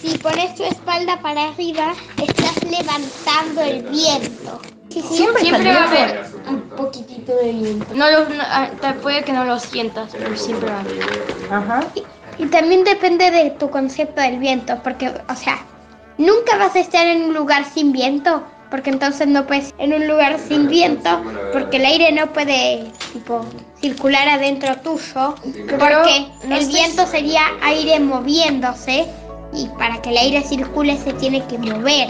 si 0.00 0.16
pones 0.18 0.54
tu 0.54 0.62
espalda 0.62 1.20
para 1.20 1.48
arriba, 1.48 1.92
estás 2.22 2.62
levantando 2.62 3.62
el 3.62 3.82
viento. 3.82 4.60
Sí, 5.00 5.08
sí. 5.08 5.16
Siempre, 5.16 5.42
Siempre 5.42 5.74
va 5.74 5.82
a 5.82 5.88
haber 5.88 6.24
un 6.48 6.60
poquitito 6.76 7.34
de 7.36 7.52
viento. 7.52 7.86
No 7.94 8.10
lo, 8.10 8.28
no, 8.28 8.42
ah, 8.42 8.68
te- 8.80 8.94
puede 8.94 9.22
que 9.22 9.32
no 9.32 9.44
lo 9.44 9.58
sientas, 9.60 10.10
pero 10.12 10.36
siempre 10.36 10.70
va 10.70 10.76
a 10.78 10.80
haber. 10.80 11.02
Ajá. 11.50 11.80
Y 12.38 12.46
también 12.46 12.84
depende 12.84 13.30
de 13.30 13.50
tu 13.50 13.70
concepto 13.70 14.20
del 14.20 14.38
viento, 14.38 14.80
porque, 14.82 15.08
o 15.28 15.34
sea, 15.34 15.58
nunca 16.18 16.56
vas 16.56 16.74
a 16.76 16.80
estar 16.80 17.06
en 17.06 17.24
un 17.24 17.34
lugar 17.34 17.64
sin 17.64 17.92
viento, 17.92 18.42
porque 18.70 18.90
entonces 18.90 19.26
no 19.26 19.46
puedes 19.46 19.74
en 19.78 19.92
un 19.94 20.06
lugar 20.06 20.38
sin 20.38 20.68
viento, 20.68 21.20
porque 21.52 21.78
el 21.78 21.84
aire 21.84 22.12
no 22.12 22.32
puede, 22.32 22.92
tipo, 23.12 23.44
circular 23.80 24.28
adentro 24.28 24.76
tuyo, 24.76 25.34
porque 25.78 26.28
el 26.50 26.66
viento 26.66 27.06
sería 27.06 27.42
aire 27.62 27.98
moviéndose, 28.00 29.06
y 29.52 29.66
para 29.78 30.00
que 30.02 30.10
el 30.10 30.18
aire 30.18 30.42
circule 30.42 30.96
se 30.98 31.12
tiene 31.14 31.44
que 31.46 31.56
mover. 31.58 32.08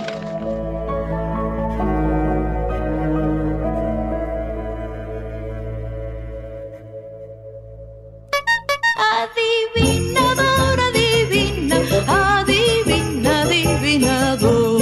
Adivinador, 8.98 10.80
adivina, 10.80 11.76
adivina, 12.08 13.42
adivinador. 13.42 14.80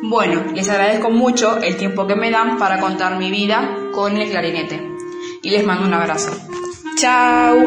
Bueno, 0.04 0.52
les 0.54 0.69
agradezco 0.69 1.10
mucho 1.10 1.58
el 1.58 1.76
tiempo 1.76 2.06
que 2.06 2.15
me 2.15 2.30
dan 2.30 2.60
para 2.60 2.80
contar 2.80 3.17
mi 3.17 3.32
vida 3.32 3.76
con 3.91 4.15
el 4.15 4.30
clarinete. 4.30 4.80
Y 5.41 5.50
les 5.50 5.65
mando 5.65 5.88
un 5.88 5.93
abrazo. 5.95 6.32
¡Chao! 6.97 7.65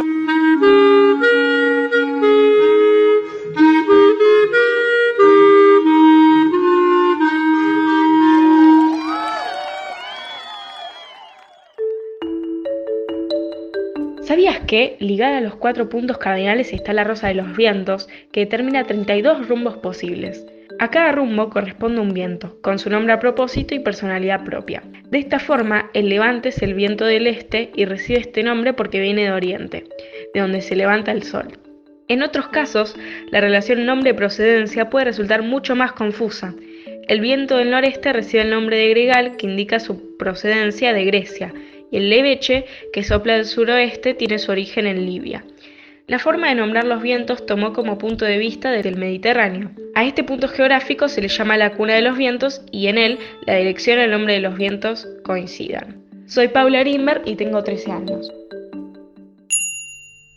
Que, 14.70 14.96
ligada 15.00 15.38
a 15.38 15.40
los 15.40 15.56
cuatro 15.56 15.88
puntos 15.88 16.18
cardinales, 16.18 16.72
está 16.72 16.92
la 16.92 17.02
rosa 17.02 17.26
de 17.26 17.34
los 17.34 17.56
vientos, 17.56 18.08
que 18.30 18.38
determina 18.38 18.84
32 18.84 19.48
rumbos 19.48 19.76
posibles? 19.78 20.46
A 20.78 20.92
cada 20.92 21.10
rumbo 21.10 21.50
corresponde 21.50 22.00
un 22.00 22.14
viento, 22.14 22.56
con 22.62 22.78
su 22.78 22.88
nombre 22.88 23.12
a 23.12 23.18
propósito 23.18 23.74
y 23.74 23.80
personalidad 23.80 24.44
propia. 24.44 24.84
De 25.10 25.18
esta 25.18 25.40
forma, 25.40 25.90
el 25.92 26.08
levante 26.08 26.50
es 26.50 26.62
el 26.62 26.74
viento 26.74 27.04
del 27.04 27.26
este 27.26 27.72
y 27.74 27.84
recibe 27.84 28.20
este 28.20 28.44
nombre 28.44 28.72
porque 28.72 29.00
viene 29.00 29.24
de 29.24 29.32
oriente, 29.32 29.86
de 30.34 30.40
donde 30.40 30.60
se 30.60 30.76
levanta 30.76 31.10
el 31.10 31.24
sol. 31.24 31.48
En 32.06 32.22
otros 32.22 32.46
casos, 32.46 32.94
la 33.32 33.40
relación 33.40 33.84
nombre-procedencia 33.84 34.88
puede 34.88 35.06
resultar 35.06 35.42
mucho 35.42 35.74
más 35.74 35.94
confusa. 35.94 36.54
El 37.08 37.20
viento 37.20 37.56
del 37.56 37.72
noreste 37.72 38.12
recibe 38.12 38.44
el 38.44 38.50
nombre 38.50 38.76
de 38.76 38.90
gregal, 38.90 39.36
que 39.36 39.48
indica 39.48 39.80
su 39.80 40.16
procedencia 40.16 40.92
de 40.92 41.04
Grecia, 41.06 41.52
el 41.92 42.10
leveche, 42.10 42.64
que 42.92 43.02
sopla 43.02 43.34
del 43.34 43.46
suroeste, 43.46 44.14
tiene 44.14 44.38
su 44.38 44.50
origen 44.50 44.86
en 44.86 45.06
Libia. 45.06 45.44
La 46.06 46.18
forma 46.18 46.48
de 46.48 46.56
nombrar 46.56 46.84
los 46.84 47.02
vientos 47.02 47.46
tomó 47.46 47.72
como 47.72 47.96
punto 47.96 48.24
de 48.24 48.38
vista 48.38 48.72
desde 48.72 48.88
el 48.88 48.96
Mediterráneo. 48.96 49.70
A 49.94 50.04
este 50.04 50.24
punto 50.24 50.48
geográfico 50.48 51.06
se 51.08 51.22
le 51.22 51.28
llama 51.28 51.56
la 51.56 51.74
cuna 51.74 51.94
de 51.94 52.02
los 52.02 52.18
vientos 52.18 52.62
y 52.72 52.88
en 52.88 52.98
él 52.98 53.18
la 53.46 53.54
dirección 53.54 53.98
y 54.00 54.02
el 54.02 54.10
nombre 54.10 54.34
de 54.34 54.40
los 54.40 54.56
vientos 54.56 55.06
coincidan. 55.22 56.02
Soy 56.26 56.48
Paula 56.48 56.82
Rimber 56.82 57.22
y 57.24 57.36
tengo 57.36 57.62
13 57.62 57.92
años. 57.92 58.32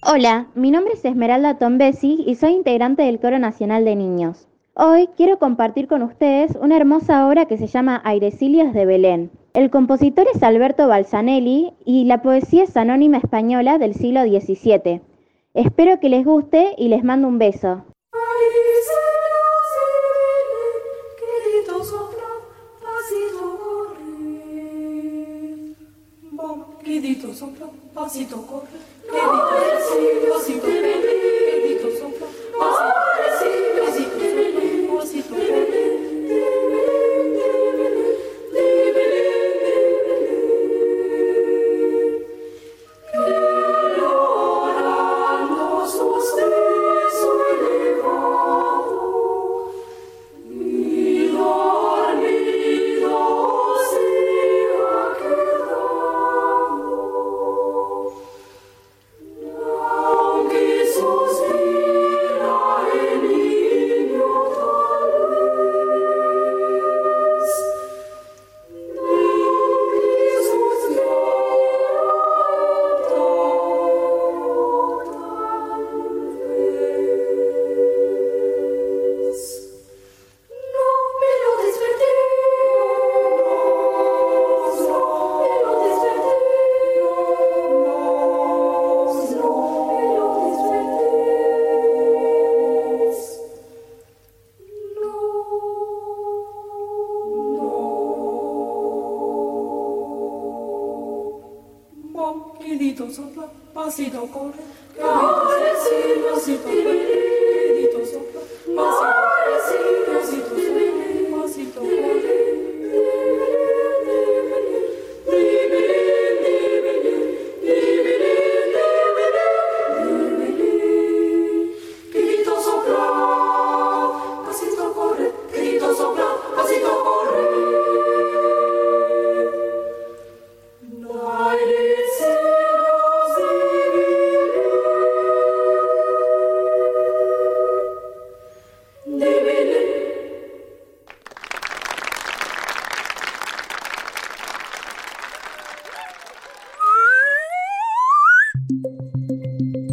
Hola, 0.06 0.48
mi 0.54 0.70
nombre 0.70 0.94
es 0.94 1.06
Esmeralda 1.06 1.58
Tombesi 1.58 2.24
y 2.28 2.36
soy 2.36 2.52
integrante 2.52 3.02
del 3.04 3.20
Coro 3.20 3.40
Nacional 3.40 3.84
de 3.84 3.96
Niños. 3.96 4.48
Hoy 4.76 5.08
quiero 5.16 5.40
compartir 5.40 5.88
con 5.88 6.04
ustedes 6.04 6.58
una 6.60 6.78
hermosa 6.78 7.28
obra 7.28 7.46
que 7.46 7.58
se 7.58 7.68
llama 7.68 8.02
Airecilios 8.04 8.74
de 8.74 8.86
Belén. 8.86 9.32
El 9.54 9.70
compositor 9.70 10.26
es 10.34 10.42
Alberto 10.42 10.88
Balsanelli 10.88 11.74
y 11.86 12.06
la 12.06 12.24
poesía 12.24 12.64
es 12.64 12.76
anónima 12.76 13.18
española 13.18 13.78
del 13.78 13.94
siglo 13.94 14.24
XVII. 14.24 15.02
Espero 15.54 16.00
que 16.00 16.10
les 16.10 16.26
guste 16.26 16.74
y 16.76 16.88
les 16.88 17.04
mando 17.04 17.28
un 17.28 17.38
beso. 17.38 17.86
Quedito 26.84 27.32
pasito. 27.94 28.64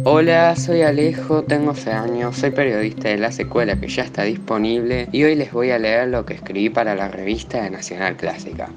Hola, 0.03 0.55
soy 0.55 0.81
Alejo, 0.81 1.43
tengo 1.43 1.69
11 1.69 1.91
años, 1.91 2.35
soy 2.35 2.49
periodista 2.49 3.09
de 3.09 3.19
la 3.19 3.31
secuela 3.31 3.79
que 3.79 3.87
ya 3.87 4.01
está 4.01 4.23
disponible 4.23 5.07
y 5.11 5.23
hoy 5.23 5.35
les 5.35 5.51
voy 5.51 5.69
a 5.69 5.77
leer 5.77 6.07
lo 6.07 6.25
que 6.25 6.33
escribí 6.33 6.71
para 6.71 6.95
la 6.95 7.07
revista 7.07 7.61
de 7.61 7.69
Nacional 7.69 8.17
Clásica. 8.17 8.71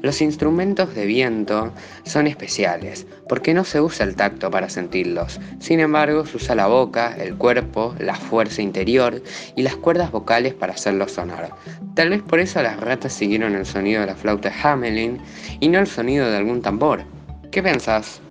Los 0.00 0.20
instrumentos 0.20 0.94
de 0.94 1.06
viento 1.06 1.72
son 2.04 2.28
especiales 2.28 3.04
porque 3.28 3.52
no 3.52 3.64
se 3.64 3.80
usa 3.80 4.06
el 4.06 4.14
tacto 4.14 4.48
para 4.52 4.68
sentirlos, 4.68 5.40
sin 5.58 5.80
embargo 5.80 6.24
se 6.24 6.36
usa 6.36 6.54
la 6.54 6.68
boca, 6.68 7.16
el 7.18 7.34
cuerpo, 7.34 7.96
la 7.98 8.14
fuerza 8.14 8.62
interior 8.62 9.20
y 9.56 9.62
las 9.62 9.74
cuerdas 9.74 10.12
vocales 10.12 10.54
para 10.54 10.74
hacerlos 10.74 11.10
sonar. 11.10 11.50
Tal 11.94 12.10
vez 12.10 12.22
por 12.22 12.38
eso 12.38 12.62
las 12.62 12.78
ratas 12.78 13.12
siguieron 13.12 13.56
el 13.56 13.66
sonido 13.66 14.02
de 14.02 14.06
la 14.06 14.14
flauta 14.14 14.52
Hamelin 14.62 15.18
y 15.58 15.68
no 15.68 15.80
el 15.80 15.88
sonido 15.88 16.30
de 16.30 16.36
algún 16.36 16.62
tambor. 16.62 17.02
¿Qué 17.50 17.60
pensás? 17.60 18.22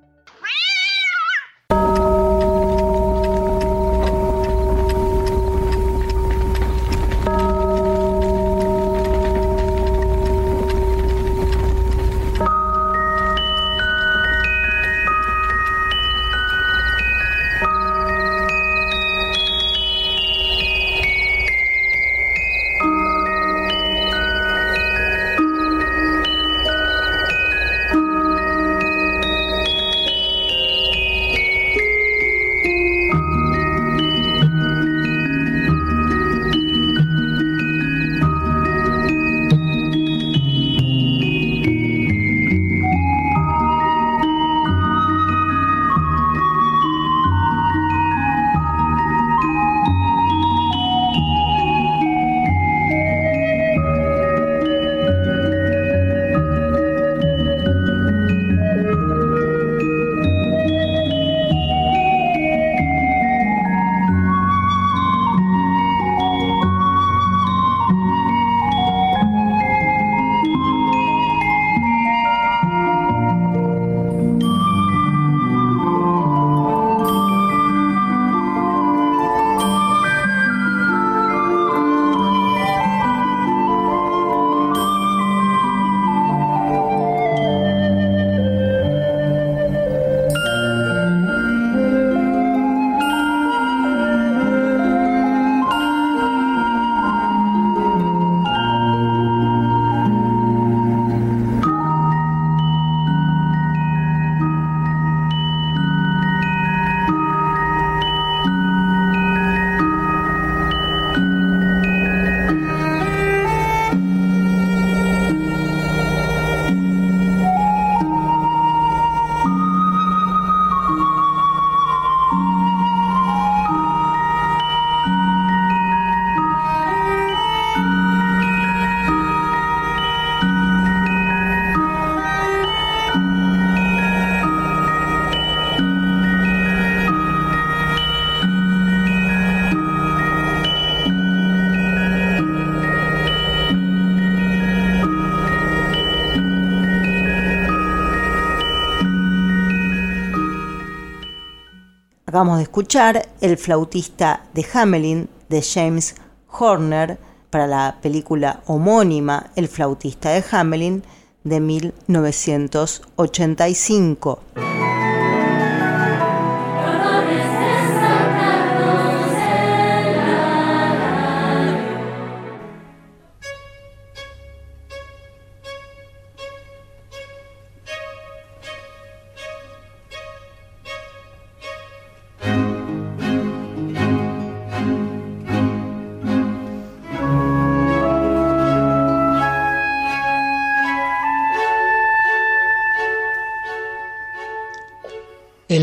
Acabamos 152.40 152.60
de 152.60 152.64
escuchar 152.64 153.28
El 153.42 153.58
flautista 153.58 154.46
de 154.54 154.66
Hamelin 154.74 155.28
de 155.50 155.62
James 155.62 156.16
Horner 156.50 157.20
para 157.50 157.68
la 157.68 157.98
película 158.02 158.62
homónima 158.66 159.48
El 159.58 159.68
flautista 159.68 160.30
de 160.30 160.42
Hamelin 160.50 161.04
de 161.44 161.60
1985. 161.60 164.40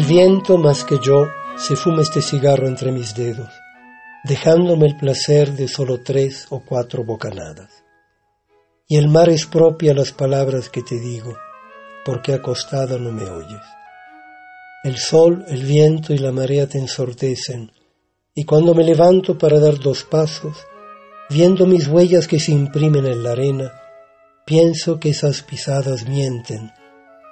Viento 0.06 0.56
más 0.56 0.84
que 0.84 0.98
yo 1.02 1.26
se 1.56 1.74
fuma 1.74 2.02
este 2.02 2.22
cigarro 2.22 2.68
entre 2.68 2.92
mis 2.92 3.14
dedos, 3.14 3.50
dejándome 4.22 4.86
el 4.86 4.96
placer 4.96 5.52
de 5.52 5.66
solo 5.66 6.00
tres 6.02 6.46
o 6.50 6.62
cuatro 6.64 7.04
bocanadas. 7.04 7.82
Y 8.86 8.98
el 8.98 9.08
mar 9.08 9.28
expropia 9.28 9.94
las 9.94 10.12
palabras 10.12 10.68
que 10.68 10.82
te 10.82 11.00
digo, 11.00 11.36
porque 12.04 12.34
acostado 12.34 13.00
no 13.00 13.10
me 13.10 13.24
oyes. 13.24 13.62
El 14.84 14.96
sol, 14.96 15.44
el 15.48 15.64
viento 15.64 16.14
y 16.14 16.18
la 16.18 16.30
marea 16.30 16.68
te 16.68 16.78
ensordecen, 16.78 17.72
y 18.32 18.44
cuando 18.44 18.74
me 18.74 18.84
levanto 18.84 19.36
para 19.36 19.58
dar 19.58 19.80
dos 19.80 20.04
pasos, 20.04 20.56
viendo 21.28 21.66
mis 21.66 21.88
huellas 21.88 22.28
que 22.28 22.38
se 22.38 22.52
imprimen 22.52 23.06
en 23.06 23.24
la 23.24 23.32
arena, 23.32 23.72
pienso 24.44 25.00
que 25.00 25.08
esas 25.08 25.42
pisadas 25.42 26.06
mienten, 26.06 26.70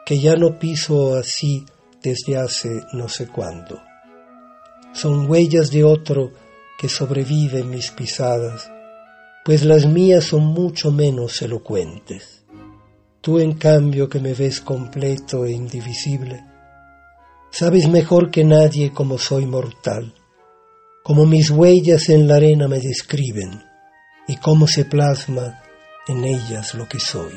que 0.05 0.19
ya 0.19 0.35
no 0.35 0.59
piso 0.59 1.15
así 1.15 1.65
desde 2.05 2.37
hace 2.37 2.85
no 2.93 3.09
sé 3.09 3.27
cuándo. 3.27 3.83
Son 4.93 5.29
huellas 5.29 5.71
de 5.71 5.83
otro 5.83 6.31
que 6.79 6.89
sobreviven 6.89 7.71
mis 7.71 7.91
pisadas, 7.91 8.71
pues 9.45 9.65
las 9.65 9.87
mías 9.87 10.25
son 10.25 10.45
mucho 10.45 10.93
menos 10.93 11.41
elocuentes. 11.43 12.45
Tú 13.23 13.39
en 13.39 13.55
cambio 13.55 14.09
que 14.09 14.21
me 14.21 14.35
ves 14.35 14.61
completo 14.61 15.47
e 15.47 15.53
indivisible, 15.53 16.45
sabes 17.51 17.89
mejor 17.89 18.31
que 18.31 18.45
nadie 18.45 18.93
cómo 18.93 19.17
soy 19.17 19.47
mortal, 19.47 20.15
cómo 21.03 21.25
mis 21.25 21.51
huellas 21.51 22.11
en 22.11 22.29
la 22.29 22.37
arena 22.37 22.69
me 22.69 22.81
describen 22.81 23.65
y 24.29 24.37
cómo 24.37 24.67
se 24.67 24.85
plasma 24.85 25.63
en 26.07 26.25
ellas 26.25 26.75
lo 26.75 26.87
que 26.87 27.01
soy. 27.01 27.33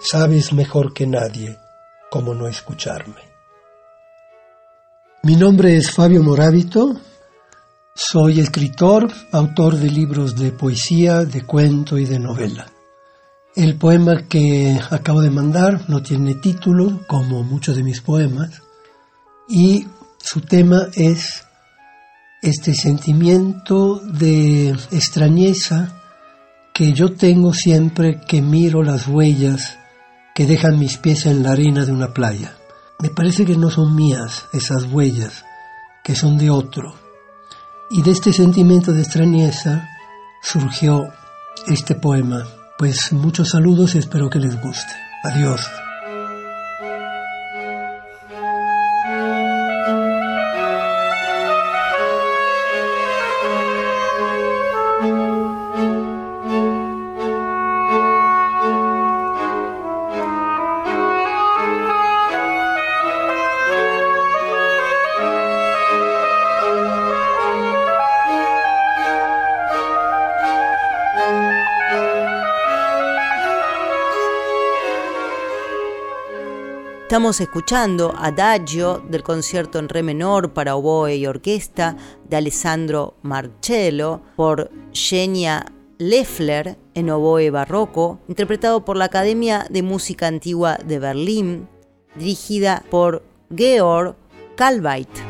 Sabes 0.00 0.52
mejor 0.52 0.92
que 0.92 1.06
nadie 1.06 1.56
cómo 2.10 2.34
no 2.34 2.46
escucharme. 2.46 3.29
Mi 5.22 5.36
nombre 5.36 5.76
es 5.76 5.90
Fabio 5.90 6.22
Morábito, 6.22 6.98
soy 7.94 8.40
escritor, 8.40 9.12
autor 9.32 9.76
de 9.76 9.90
libros 9.90 10.34
de 10.34 10.50
poesía, 10.50 11.26
de 11.26 11.42
cuento 11.42 11.98
y 11.98 12.06
de 12.06 12.18
novela. 12.18 12.72
El 13.54 13.76
poema 13.76 14.22
que 14.28 14.80
acabo 14.90 15.20
de 15.20 15.28
mandar 15.28 15.90
no 15.90 16.02
tiene 16.02 16.36
título, 16.36 17.02
como 17.06 17.42
muchos 17.42 17.76
de 17.76 17.82
mis 17.82 18.00
poemas, 18.00 18.62
y 19.46 19.86
su 20.18 20.40
tema 20.40 20.86
es 20.94 21.44
este 22.40 22.72
sentimiento 22.72 23.96
de 23.96 24.70
extrañeza 24.90 26.00
que 26.72 26.94
yo 26.94 27.12
tengo 27.12 27.52
siempre 27.52 28.22
que 28.26 28.40
miro 28.40 28.82
las 28.82 29.06
huellas 29.06 29.76
que 30.34 30.46
dejan 30.46 30.78
mis 30.78 30.96
pies 30.96 31.26
en 31.26 31.42
la 31.42 31.52
arena 31.52 31.84
de 31.84 31.92
una 31.92 32.14
playa. 32.14 32.56
Me 33.02 33.08
parece 33.08 33.46
que 33.46 33.56
no 33.56 33.70
son 33.70 33.96
mías 33.96 34.46
esas 34.52 34.84
huellas, 34.84 35.44
que 36.04 36.14
son 36.14 36.36
de 36.36 36.50
otro. 36.50 36.94
Y 37.90 38.02
de 38.02 38.10
este 38.10 38.32
sentimiento 38.32 38.92
de 38.92 39.00
extrañeza 39.00 39.88
surgió 40.42 41.08
este 41.66 41.94
poema. 41.94 42.46
Pues 42.78 43.12
muchos 43.12 43.50
saludos 43.50 43.94
y 43.94 43.98
espero 43.98 44.28
que 44.28 44.38
les 44.38 44.60
guste. 44.60 44.92
Adiós. 45.24 45.62
Estamos 77.20 77.42
escuchando 77.42 78.14
Adagio 78.16 79.04
del 79.10 79.22
concierto 79.22 79.78
en 79.78 79.90
re 79.90 80.02
menor 80.02 80.54
para 80.54 80.74
oboe 80.74 81.16
y 81.16 81.26
orquesta 81.26 81.94
de 82.26 82.38
Alessandro 82.38 83.12
Marcello 83.20 84.22
por 84.36 84.70
Genia 84.94 85.66
Leffler 85.98 86.78
en 86.94 87.10
oboe 87.10 87.50
barroco, 87.50 88.20
interpretado 88.26 88.86
por 88.86 88.96
la 88.96 89.04
Academia 89.04 89.66
de 89.68 89.82
Música 89.82 90.28
Antigua 90.28 90.78
de 90.82 90.98
Berlín, 90.98 91.68
dirigida 92.14 92.84
por 92.88 93.22
Georg 93.54 94.16
Kalbait. 94.56 95.29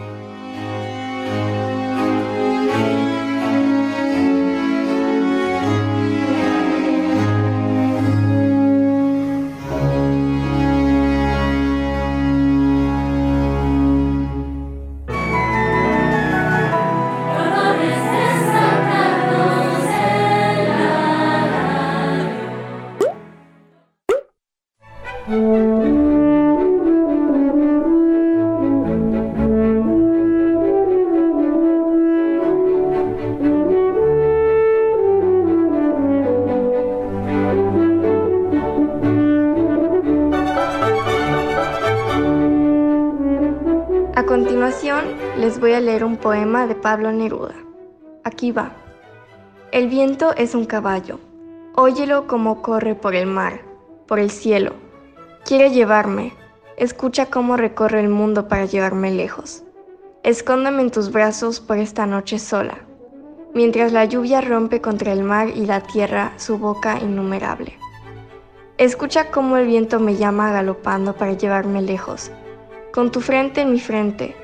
Continuación, 44.43 45.05
les 45.37 45.61
voy 45.61 45.75
a 45.75 45.81
leer 45.81 46.03
un 46.03 46.17
poema 46.17 46.67
de 46.67 46.75
Pablo 46.75 47.13
Neruda. 47.13 47.57
Aquí 48.25 48.53
va. 48.53 48.73
El 49.71 49.89
viento 49.89 50.35
es 50.35 50.55
un 50.55 50.65
caballo. 50.65 51.21
Óyelo 51.75 52.27
como 52.27 52.63
corre 52.63 52.95
por 52.95 53.15
el 53.15 53.27
mar, 53.27 53.61
por 54.07 54.19
el 54.19 54.31
cielo. 54.31 54.73
Quiere 55.45 55.73
llevarme. 55.73 56.33
Escucha 56.79 57.27
cómo 57.27 57.59
recorre 57.59 58.01
el 58.01 58.09
mundo 58.09 58.49
para 58.49 58.65
llevarme 58.65 59.11
lejos. 59.11 59.63
Escóndeme 60.23 60.81
en 60.81 60.91
tus 60.91 61.13
brazos 61.13 61.61
por 61.61 61.77
esta 61.77 62.07
noche 62.07 62.39
sola, 62.39 62.79
mientras 63.53 63.93
la 63.93 64.07
lluvia 64.07 64.41
rompe 64.41 64.81
contra 64.81 65.13
el 65.13 65.23
mar 65.23 65.51
y 65.51 65.67
la 65.67 65.83
tierra 65.83 66.33
su 66.39 66.57
boca 66.57 66.99
innumerable. 66.99 67.77
Escucha 68.79 69.31
cómo 69.31 69.59
el 69.59 69.67
viento 69.67 70.01
me 70.01 70.17
llama 70.17 70.51
galopando 70.51 71.13
para 71.13 71.35
llevarme 71.35 71.83
lejos, 71.83 72.31
con 72.93 73.11
tu 73.11 73.21
frente 73.21 73.61
en 73.61 73.73
mi 73.73 73.81
frente, 73.81 74.35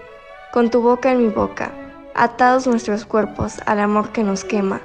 con 0.53 0.71
tu 0.71 0.81
boca 0.81 1.11
en 1.11 1.19
mi 1.19 1.29
boca, 1.29 1.73
atados 2.15 2.67
nuestros 2.67 3.05
cuerpos 3.05 3.61
al 3.67 3.81
amor 3.81 4.11
que 4.11 4.23
nos 4.23 4.45
quema. 4.45 4.81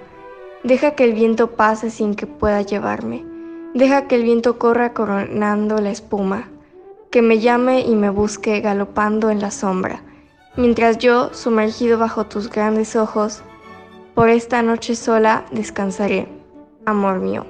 Deja 0.63 0.91
que 0.91 1.03
el 1.03 1.13
viento 1.13 1.51
pase 1.51 1.89
sin 1.89 2.15
que 2.15 2.27
pueda 2.27 2.61
llevarme. 2.61 3.25
Deja 3.73 4.07
que 4.07 4.15
el 4.15 4.23
viento 4.23 4.59
corra 4.59 4.93
coronando 4.93 5.79
la 5.79 5.91
espuma, 5.91 6.49
que 7.09 7.21
me 7.21 7.39
llame 7.39 7.81
y 7.81 7.95
me 7.95 8.09
busque 8.09 8.59
galopando 8.61 9.29
en 9.29 9.39
la 9.39 9.51
sombra, 9.51 10.01
mientras 10.57 10.97
yo, 10.97 11.33
sumergido 11.33 11.97
bajo 11.97 12.25
tus 12.25 12.49
grandes 12.49 12.95
ojos, 12.95 13.43
por 14.13 14.29
esta 14.29 14.61
noche 14.61 14.95
sola 14.95 15.45
descansaré, 15.51 16.27
amor 16.85 17.19
mío. 17.19 17.45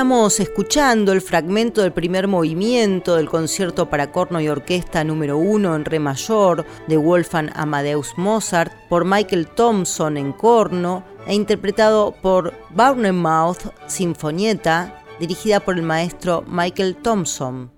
Estamos 0.00 0.40
escuchando 0.40 1.12
el 1.12 1.20
fragmento 1.20 1.82
del 1.82 1.92
primer 1.92 2.26
movimiento 2.26 3.16
del 3.16 3.28
concierto 3.28 3.90
para 3.90 4.10
corno 4.10 4.40
y 4.40 4.48
orquesta 4.48 5.04
número 5.04 5.36
1 5.36 5.76
en 5.76 5.84
re 5.84 5.98
mayor 5.98 6.64
de 6.88 6.96
Wolfgang 6.96 7.50
Amadeus 7.54 8.14
Mozart 8.16 8.72
por 8.88 9.04
Michael 9.04 9.46
Thompson 9.48 10.16
en 10.16 10.32
corno 10.32 11.04
e 11.26 11.34
interpretado 11.34 12.14
por 12.22 12.54
Bournemouth 12.70 13.74
Sinfonieta 13.88 15.04
dirigida 15.18 15.60
por 15.60 15.76
el 15.76 15.82
maestro 15.82 16.44
Michael 16.48 16.96
Thompson. 16.96 17.70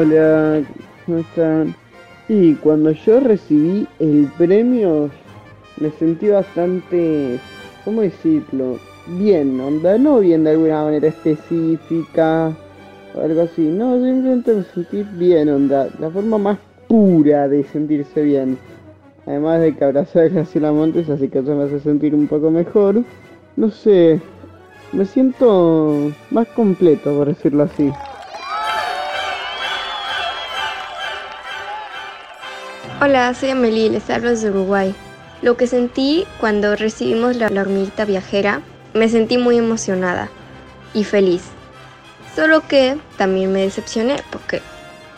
Hola, 0.00 0.62
¿cómo 1.04 1.18
están? 1.18 1.74
Y 2.28 2.54
cuando 2.54 2.92
yo 2.92 3.18
recibí 3.18 3.84
el 3.98 4.30
premio, 4.38 5.10
me 5.80 5.90
sentí 5.90 6.28
bastante, 6.28 7.40
¿cómo 7.84 8.02
decirlo? 8.02 8.78
Bien, 9.18 9.58
onda, 9.58 9.98
no 9.98 10.20
bien 10.20 10.44
de 10.44 10.50
alguna 10.50 10.84
manera 10.84 11.08
específica 11.08 12.56
o 13.12 13.20
algo 13.20 13.40
así, 13.40 13.62
no, 13.62 13.94
simplemente 13.94 14.54
me 14.54 14.62
sentí 14.62 15.02
bien, 15.02 15.48
onda, 15.48 15.88
la 15.98 16.10
forma 16.10 16.38
más 16.38 16.58
pura 16.86 17.48
de 17.48 17.64
sentirse 17.64 18.22
bien. 18.22 18.56
Además 19.26 19.60
de 19.62 19.74
que 19.74 19.84
abrazé 19.84 20.20
a 20.20 20.28
Graciela 20.28 20.70
Montes, 20.70 21.10
así 21.10 21.26
que 21.26 21.40
eso 21.40 21.56
me 21.56 21.64
hace 21.64 21.80
sentir 21.80 22.14
un 22.14 22.28
poco 22.28 22.52
mejor. 22.52 23.02
No 23.56 23.68
sé, 23.72 24.20
me 24.92 25.04
siento 25.04 26.12
más 26.30 26.46
completo, 26.54 27.16
por 27.16 27.26
decirlo 27.26 27.64
así. 27.64 27.90
Hola, 33.00 33.32
soy 33.32 33.50
Amelie, 33.50 33.90
les 33.90 34.10
hablo 34.10 34.30
desde 34.30 34.50
Uruguay. 34.50 34.92
Lo 35.40 35.56
que 35.56 35.68
sentí 35.68 36.26
cuando 36.40 36.74
recibimos 36.74 37.36
la, 37.36 37.48
la 37.48 37.60
hormiguita 37.60 38.04
viajera, 38.04 38.60
me 38.92 39.08
sentí 39.08 39.38
muy 39.38 39.56
emocionada 39.56 40.28
y 40.94 41.04
feliz. 41.04 41.44
Solo 42.34 42.66
que 42.66 42.98
también 43.16 43.52
me 43.52 43.60
decepcioné 43.60 44.16
porque 44.32 44.62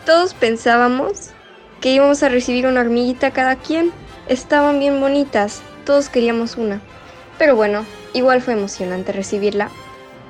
todos 0.05 0.35
pensábamos 0.35 1.31
que 1.79 1.91
íbamos 1.91 2.21
a 2.21 2.29
recibir 2.29 2.67
una 2.67 2.81
hormiguita 2.81 3.31
cada 3.31 3.55
quien. 3.55 3.91
Estaban 4.27 4.77
bien 4.79 5.01
bonitas, 5.01 5.63
todos 5.83 6.09
queríamos 6.09 6.57
una. 6.57 6.81
Pero 7.39 7.55
bueno, 7.55 7.83
igual 8.13 8.43
fue 8.43 8.53
emocionante 8.53 9.11
recibirla. 9.11 9.71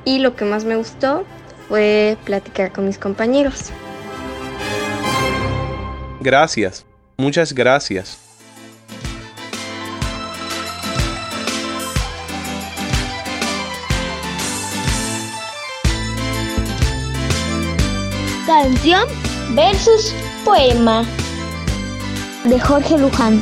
Y 0.06 0.20
lo 0.20 0.38
que 0.38 0.46
más 0.46 0.64
me 0.64 0.78
gustó 0.78 1.26
fue 1.68 2.18
platicar 2.24 2.72
con 2.72 2.86
mis 2.86 2.98
compañeros. 2.98 3.72
Gracias, 6.22 6.86
muchas 7.22 7.54
gracias. 7.54 8.18
Canción 18.46 19.08
versus 19.56 20.14
poema 20.44 21.06
de 22.44 22.60
Jorge 22.60 22.98
Luján. 22.98 23.42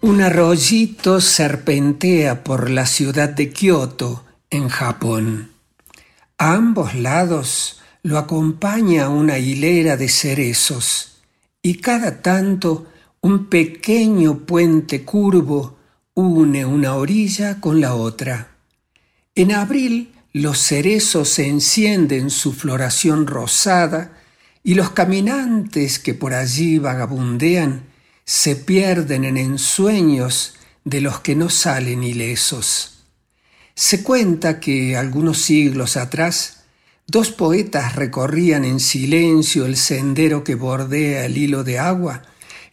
Un 0.00 0.20
arroyito 0.20 1.20
serpentea 1.20 2.44
por 2.44 2.70
la 2.70 2.86
ciudad 2.86 3.28
de 3.30 3.50
Kioto, 3.50 4.24
en 4.50 4.68
Japón. 4.68 5.57
A 6.40 6.54
ambos 6.54 6.94
lados 6.94 7.80
lo 8.04 8.16
acompaña 8.16 9.08
una 9.08 9.38
hilera 9.38 9.96
de 9.96 10.08
cerezos 10.08 11.18
y 11.62 11.78
cada 11.78 12.22
tanto 12.22 12.86
un 13.20 13.46
pequeño 13.46 14.46
puente 14.46 15.04
curvo 15.04 15.76
une 16.14 16.64
una 16.64 16.94
orilla 16.94 17.60
con 17.60 17.80
la 17.80 17.96
otra. 17.96 18.52
En 19.34 19.50
abril 19.50 20.14
los 20.32 20.58
cerezos 20.58 21.40
encienden 21.40 22.30
su 22.30 22.52
floración 22.52 23.26
rosada 23.26 24.12
y 24.62 24.74
los 24.74 24.90
caminantes 24.90 25.98
que 25.98 26.14
por 26.14 26.34
allí 26.34 26.78
vagabundean 26.78 27.82
se 28.24 28.54
pierden 28.54 29.24
en 29.24 29.38
ensueños 29.38 30.54
de 30.84 31.00
los 31.00 31.18
que 31.18 31.34
no 31.34 31.50
salen 31.50 32.04
ilesos. 32.04 32.97
Se 33.78 34.02
cuenta 34.02 34.58
que 34.58 34.96
algunos 34.96 35.38
siglos 35.40 35.96
atrás 35.96 36.64
dos 37.06 37.30
poetas 37.30 37.94
recorrían 37.94 38.64
en 38.64 38.80
silencio 38.80 39.66
el 39.66 39.76
sendero 39.76 40.42
que 40.42 40.56
bordea 40.56 41.24
el 41.26 41.38
hilo 41.38 41.62
de 41.62 41.78
agua 41.78 42.22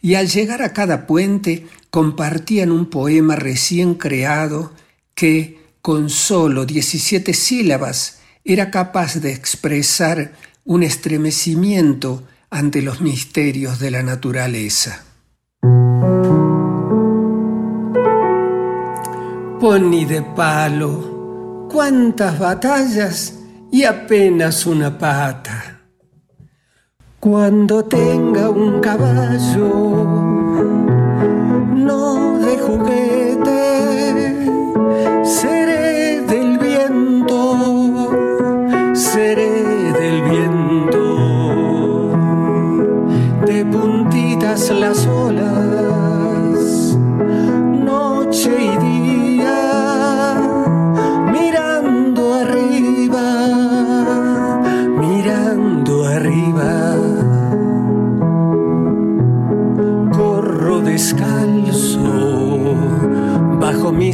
y 0.02 0.16
al 0.16 0.26
llegar 0.26 0.62
a 0.62 0.72
cada 0.72 1.06
puente 1.06 1.68
compartían 1.90 2.72
un 2.72 2.90
poema 2.90 3.36
recién 3.36 3.94
creado 3.94 4.72
que, 5.14 5.60
con 5.80 6.10
solo 6.10 6.66
17 6.66 7.34
sílabas, 7.34 8.18
era 8.44 8.72
capaz 8.72 9.14
de 9.20 9.30
expresar 9.30 10.32
un 10.64 10.82
estremecimiento 10.82 12.24
ante 12.50 12.82
los 12.82 13.00
misterios 13.00 13.78
de 13.78 13.92
la 13.92 14.02
naturaleza. 14.02 15.04
Pony 19.60 20.04
de 20.04 20.20
palo, 20.20 21.66
cuántas 21.72 22.38
batallas 22.38 23.38
y 23.72 23.84
apenas 23.84 24.66
una 24.66 24.98
pata. 24.98 25.80
Cuando 27.18 27.82
tenga 27.82 28.50
un 28.50 28.80
caballo, 28.80 30.04
no 31.74 32.38
de 32.38 32.58
juguete, 32.58 33.54
seré 35.24 36.20
del 36.20 36.58
viento, 36.58 38.10
seré 38.94 39.92
del 39.92 40.22
viento, 40.22 41.02
de 43.46 43.64
puntitas 43.64 44.70
las 44.70 44.95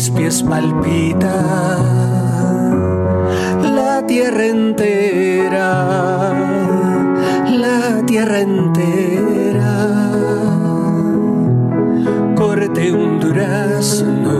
mis 0.03 0.11
pies 0.11 0.43
palpita 0.43 1.33
la 3.63 4.05
tierra 4.05 4.47
entera, 4.47 6.33
la 7.47 8.03
tierra 8.05 8.41
entera. 8.41 9.75
Corte 12.35 12.91
un 12.91 13.21
durazno, 13.21 14.35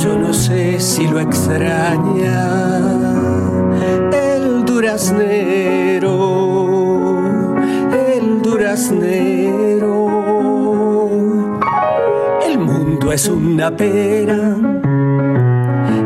yo 0.00 0.16
no 0.16 0.32
sé 0.32 0.78
si 0.78 1.08
lo 1.08 1.18
extraña 1.18 2.71
es 13.12 13.28
una 13.28 13.70
pera, 13.76 14.56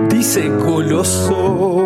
dice 0.09 0.51
coloso 0.59 1.86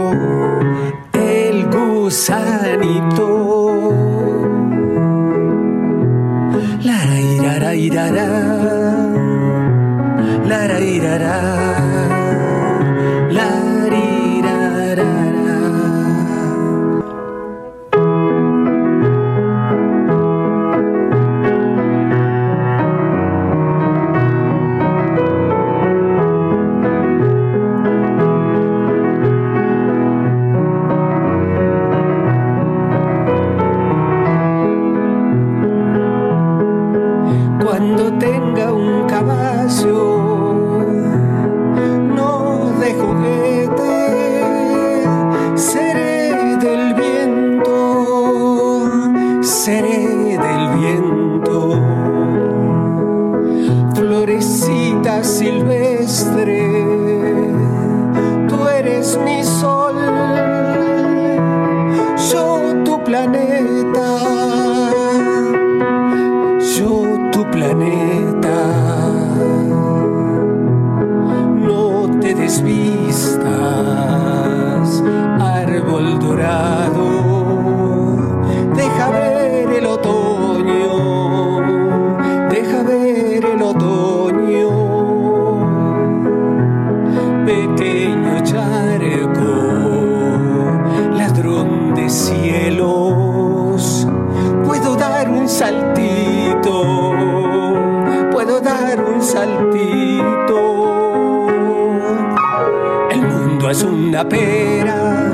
Es 103.71 103.85
una 103.85 104.29
pera, 104.29 105.31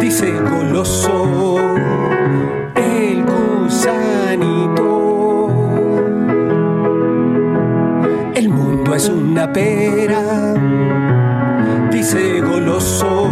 dice 0.00 0.32
goloso 0.40 1.58
el 2.74 3.22
gusanito. 3.26 4.80
El 8.34 8.48
mundo 8.48 8.94
es 8.94 9.10
una 9.10 9.52
pera, 9.52 10.54
dice 11.92 12.40
goloso 12.40 13.23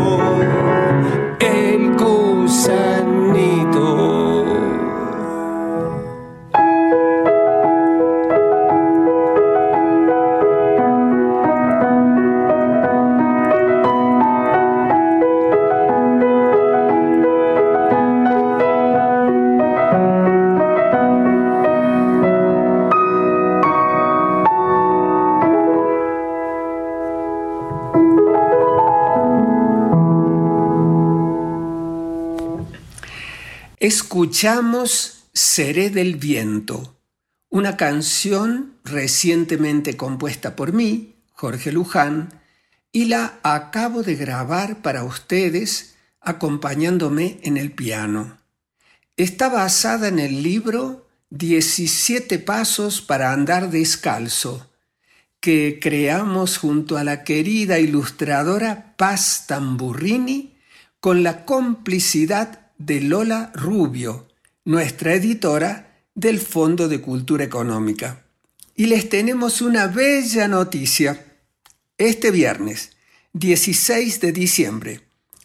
Escuchamos 33.95 35.25
Seré 35.35 35.91
del 35.91 36.17
Viento, 36.17 36.99
una 37.51 37.77
canción 37.77 38.79
recientemente 38.85 39.99
compuesta 39.99 40.57
por 40.57 40.73
mí, 40.73 41.17
Jorge 41.33 41.73
Luján, 41.73 42.41
y 42.91 43.05
la 43.05 43.39
acabo 43.43 44.03
de 44.03 44.17
grabar 44.17 44.81
para 44.81 45.05
ustedes 45.05 45.97
acompañándome 46.23 47.39
en 47.43 47.59
el 47.59 47.71
piano. 47.73 48.39
Está 49.19 49.51
basada 49.51 50.09
en 50.09 50.21
el 50.21 50.43
libro 50.43 51.07
17 51.29 52.39
Pasos 52.39 53.03
para 53.03 53.35
Andar 53.35 53.71
Descalzo, 53.71 54.71
que 55.39 55.79
creamos 55.83 56.57
junto 56.57 56.97
a 56.97 57.05
la 57.05 57.25
querida 57.25 57.79
ilustradora 57.79 58.95
Paz 58.97 59.45
Tamburrini 59.47 60.57
con 60.99 61.23
la 61.23 61.45
complicidad 61.45 62.62
de 62.87 63.01
Lola 63.01 63.53
Rubio, 63.55 64.29
nuestra 64.65 65.15
editora 65.15 66.01
del 66.15 66.41
Fondo 66.41 66.89
de 66.89 67.01
Cultura 67.01 67.45
Económica. 67.45 68.25
Y 68.75 68.87
les 68.87 69.09
tenemos 69.09 69.63
una 69.63 69.87
bella 69.87 70.49
noticia. 70.49 71.25
Este 71.97 72.33
viernes, 72.33 72.97
16 73.35 74.21
de 74.21 74.33
diciembre, 74.33 75.03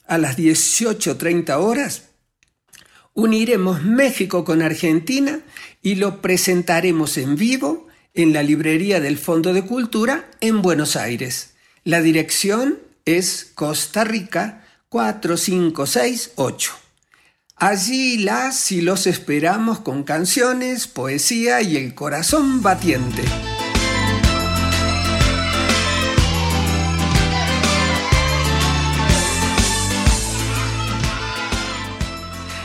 a 0.07 0.17
las 0.17 0.35
18.30 0.37 1.59
horas, 1.59 2.05
uniremos 3.13 3.83
México 3.83 4.43
con 4.43 4.63
Argentina 4.63 5.41
y 5.83 5.95
lo 5.95 6.21
presentaremos 6.21 7.17
en 7.19 7.35
vivo 7.35 7.87
en 8.15 8.33
la 8.33 8.41
librería 8.41 8.99
del 8.99 9.19
Fondo 9.19 9.53
de 9.53 9.61
Cultura 9.61 10.31
en 10.41 10.63
Buenos 10.63 10.95
Aires. 10.95 11.53
La 11.83 12.01
dirección 12.01 12.79
es 13.05 13.51
Costa 13.53 14.03
Rica 14.03 14.65
4568. 14.89 16.86
Allí 17.59 18.19
las 18.19 18.71
y 18.71 18.81
los 18.81 19.07
esperamos 19.07 19.79
con 19.79 20.03
canciones, 20.03 20.85
poesía 20.85 21.59
y 21.63 21.75
el 21.75 21.95
corazón 21.95 22.61
batiente. 22.61 23.23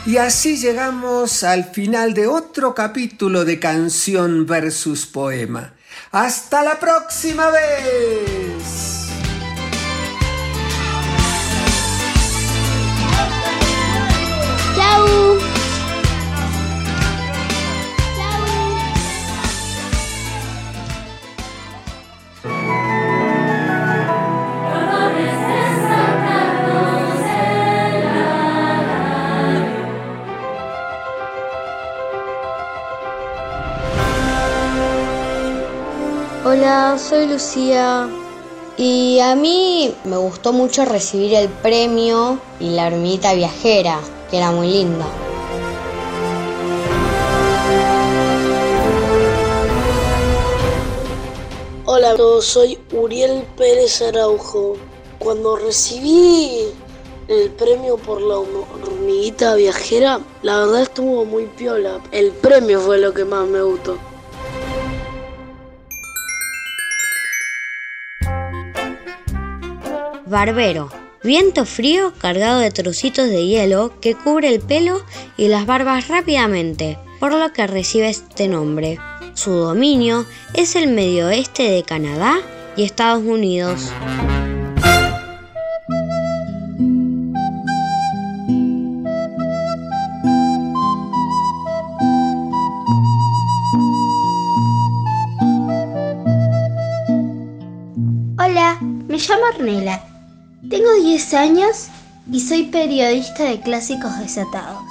Y 0.05 0.17
así 0.17 0.57
llegamos 0.57 1.43
al 1.43 1.63
final 1.63 2.13
de 2.13 2.27
otro 2.27 2.75
capítulo 2.75 3.45
de 3.45 3.57
Canción 3.57 4.45
versus 4.45 5.07
Poema. 5.07 5.73
¡Hasta 6.11 6.61
la 6.61 6.79
próxima 6.79 7.49
vez! 7.49 9.12
Hola, 36.55 36.99
soy 36.99 37.25
Lucía 37.25 38.07
y 38.77 39.19
a 39.19 39.35
mí 39.35 39.91
me 40.03 40.17
gustó 40.17 40.53
mucho 40.53 40.85
recibir 40.85 41.33
el 41.33 41.49
premio 41.49 42.39
y 42.59 42.69
la 42.69 42.85
hormiguita 42.85 43.33
viajera, 43.33 43.99
que 44.29 44.37
era 44.37 44.51
muy 44.51 44.67
linda. 44.67 45.03
Hola 51.85 52.15
soy 52.41 52.77
Uriel 52.91 53.47
Pérez 53.57 54.03
Araujo. 54.03 54.77
Cuando 55.17 55.55
recibí 55.55 56.67
el 57.29 57.49
premio 57.49 57.97
por 57.97 58.21
la 58.21 58.37
hormiguita 58.37 59.55
viajera, 59.55 60.19
la 60.43 60.59
verdad 60.59 60.83
estuvo 60.83 61.25
muy 61.25 61.47
piola. 61.47 61.99
El 62.11 62.31
premio 62.31 62.79
fue 62.79 62.99
lo 62.99 63.11
que 63.11 63.25
más 63.25 63.47
me 63.47 63.63
gustó. 63.63 63.97
Barbero. 70.33 70.89
Viento 71.23 71.63
frío 71.63 72.11
cargado 72.17 72.59
de 72.59 72.71
trocitos 72.71 73.29
de 73.29 73.45
hielo 73.45 73.99
que 74.01 74.15
cubre 74.15 74.49
el 74.49 74.61
pelo 74.61 75.05
y 75.37 75.47
las 75.47 75.67
barbas 75.67 76.07
rápidamente, 76.07 76.97
por 77.19 77.33
lo 77.33 77.53
que 77.53 77.67
recibe 77.67 78.09
este 78.09 78.47
nombre. 78.47 78.97
Su 79.35 79.51
dominio 79.51 80.25
es 80.55 80.75
el 80.75 80.87
medio 80.87 81.27
oeste 81.27 81.69
de 81.69 81.83
Canadá 81.83 82.39
y 82.75 82.83
Estados 82.83 83.23
Unidos. 83.23 83.91
Hola, 98.39 98.79
me 98.81 99.17
llamo 99.19 99.45
Arnela. 99.53 100.12
Tengo 100.69 100.93
10 100.93 101.33
años 101.33 101.89
y 102.31 102.39
soy 102.39 102.63
periodista 102.63 103.43
de 103.43 103.59
clásicos 103.59 104.17
desatados. 104.17 104.81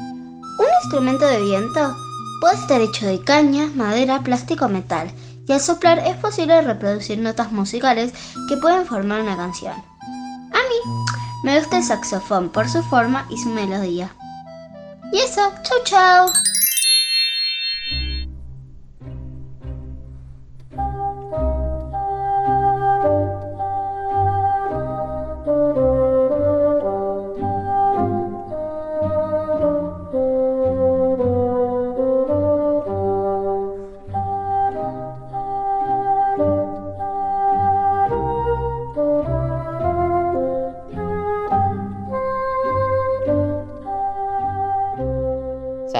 Un 0.00 0.66
instrumento 0.82 1.24
de 1.24 1.40
viento 1.40 1.94
puede 2.40 2.56
estar 2.56 2.80
hecho 2.80 3.06
de 3.06 3.22
caña, 3.22 3.70
madera, 3.76 4.20
plástico 4.24 4.64
o 4.64 4.68
metal, 4.68 5.08
y 5.46 5.52
al 5.52 5.60
soplar 5.60 6.00
es 6.00 6.16
posible 6.16 6.60
reproducir 6.62 7.18
notas 7.20 7.52
musicales 7.52 8.12
que 8.48 8.56
pueden 8.56 8.86
formar 8.86 9.20
una 9.20 9.36
canción. 9.36 9.74
A 9.74 10.58
mí 10.68 11.06
me 11.44 11.56
gusta 11.60 11.78
el 11.78 11.84
saxofón 11.84 12.48
por 12.48 12.68
su 12.68 12.82
forma 12.82 13.24
y 13.30 13.38
su 13.38 13.50
melodía. 13.50 14.12
Y 15.12 15.18
eso, 15.18 15.52
chau 15.62 15.78
chau. 15.84 16.47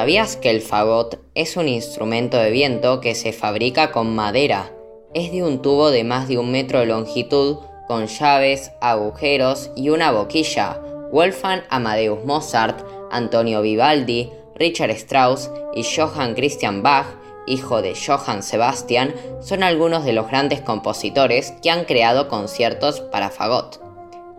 ¿Sabías 0.09 0.37
que 0.37 0.49
el 0.49 0.63
fagot 0.63 1.21
es 1.35 1.59
un 1.59 1.69
instrumento 1.69 2.39
de 2.39 2.51
viento 2.51 3.03
que 3.03 3.15
se 3.15 3.35
fabrica 3.35 3.93
con 3.93 4.15
madera? 4.15 4.73
Es 5.13 5.31
de 5.33 5.43
un 5.43 5.61
tubo 5.61 5.91
de 5.91 6.03
más 6.03 6.29
de 6.29 6.39
un 6.39 6.51
metro 6.51 6.79
de 6.79 6.87
longitud, 6.87 7.59
con 7.87 8.07
llaves, 8.07 8.73
agujeros 8.81 9.71
y 9.77 9.91
una 9.91 10.11
boquilla. 10.11 10.81
Wolfgang 11.13 11.61
Amadeus 11.69 12.25
Mozart, 12.25 12.81
Antonio 13.11 13.61
Vivaldi, 13.61 14.33
Richard 14.55 14.93
Strauss 14.93 15.51
y 15.75 15.85
Johann 15.85 16.33
Christian 16.35 16.83
Bach, 16.83 17.09
hijo 17.47 17.83
de 17.83 17.95
Johann 17.95 18.43
Sebastian, 18.43 19.15
son 19.43 19.63
algunos 19.63 20.07
de 20.07 20.15
los 20.15 20.29
grandes 20.29 20.63
compositores 20.63 21.53
que 21.63 21.71
han 21.71 21.85
creado 21.85 22.29
conciertos 22.29 23.01
para 23.01 23.29
fagot. 23.29 23.79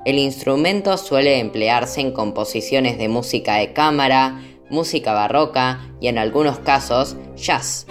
El 0.03 0.17
instrumento 0.17 0.97
suele 0.97 1.37
emplearse 1.37 2.01
en 2.01 2.11
composiciones 2.11 2.97
de 2.97 3.07
música 3.07 3.57
de 3.57 3.73
cámara, 3.73 4.41
música 4.69 5.13
barroca 5.13 5.79
y 5.99 6.07
en 6.07 6.17
algunos 6.17 6.59
casos 6.59 7.17
jazz. 7.35 7.85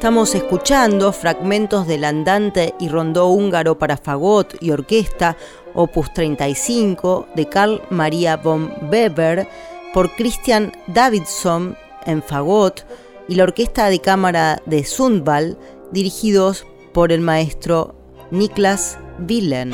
Estamos 0.00 0.34
escuchando 0.34 1.12
fragmentos 1.12 1.86
del 1.86 2.04
andante 2.04 2.74
y 2.80 2.88
rondó 2.88 3.28
húngaro 3.28 3.78
para 3.78 3.98
fagot 3.98 4.56
y 4.62 4.70
orquesta, 4.70 5.36
opus 5.74 6.10
35, 6.14 7.28
de 7.36 7.46
Carl 7.50 7.82
Maria 7.90 8.38
von 8.38 8.72
Weber, 8.90 9.46
por 9.92 10.10
Christian 10.16 10.72
Davidson 10.86 11.76
en 12.06 12.22
fagot, 12.22 12.86
y 13.28 13.34
la 13.34 13.42
orquesta 13.42 13.90
de 13.90 14.00
cámara 14.00 14.62
de 14.64 14.84
Sundvall, 14.84 15.58
dirigidos 15.92 16.66
por 16.94 17.12
el 17.12 17.20
maestro 17.20 17.94
Niklas 18.30 18.98
Willen. 19.28 19.70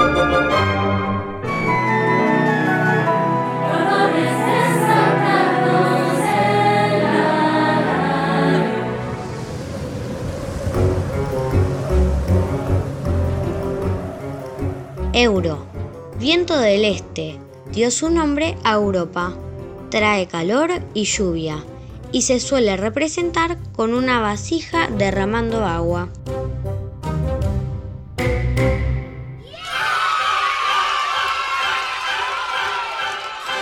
Dio 17.77 17.91
su 17.91 18.09
nombre 18.09 18.57
a 18.65 18.73
Europa. 18.73 19.35
Trae 19.91 20.27
calor 20.27 20.71
y 20.95 21.05
lluvia 21.05 21.63
y 22.11 22.23
se 22.23 22.41
suele 22.41 22.75
representar 22.79 23.59
con 23.75 23.93
una 23.93 24.19
vasija 24.19 24.89
derramando 24.89 25.63
agua. 25.63 26.09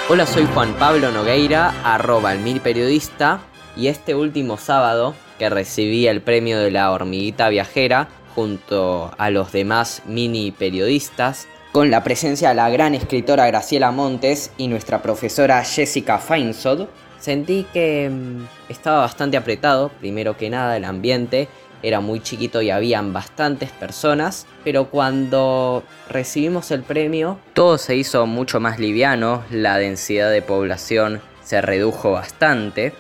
Hola, 0.08 0.26
soy 0.26 0.46
Juan 0.54 0.74
Pablo 0.74 1.10
Nogueira, 1.10 1.74
arroba 1.82 2.32
el 2.34 2.38
mil 2.38 2.60
periodista, 2.60 3.40
y 3.76 3.88
este 3.88 4.14
último 4.14 4.58
sábado 4.58 5.16
que 5.40 5.50
recibí 5.50 6.06
el 6.06 6.22
premio 6.22 6.60
de 6.60 6.70
la 6.70 6.92
hormiguita 6.92 7.48
viajera 7.48 8.06
junto 8.36 9.12
a 9.18 9.30
los 9.30 9.50
demás 9.50 10.02
mini 10.06 10.52
periodistas, 10.52 11.48
con 11.74 11.90
la 11.90 12.04
presencia 12.04 12.50
de 12.50 12.54
la 12.54 12.70
gran 12.70 12.94
escritora 12.94 13.48
Graciela 13.48 13.90
Montes 13.90 14.52
y 14.56 14.68
nuestra 14.68 15.02
profesora 15.02 15.64
Jessica 15.64 16.20
Feinsod, 16.20 16.86
sentí 17.18 17.66
que 17.72 18.08
mm, 18.08 18.70
estaba 18.70 19.00
bastante 19.00 19.36
apretado, 19.36 19.88
primero 19.88 20.36
que 20.36 20.50
nada 20.50 20.76
el 20.76 20.84
ambiente 20.84 21.48
era 21.82 21.98
muy 21.98 22.20
chiquito 22.20 22.62
y 22.62 22.70
habían 22.70 23.12
bastantes 23.12 23.72
personas, 23.72 24.46
pero 24.62 24.88
cuando 24.88 25.82
recibimos 26.08 26.70
el 26.70 26.84
premio 26.84 27.40
todo 27.54 27.76
se 27.76 27.96
hizo 27.96 28.24
mucho 28.24 28.60
más 28.60 28.78
liviano, 28.78 29.42
la 29.50 29.76
densidad 29.76 30.30
de 30.30 30.42
población 30.42 31.22
se 31.42 31.60
redujo 31.60 32.12
bastante, 32.12 32.92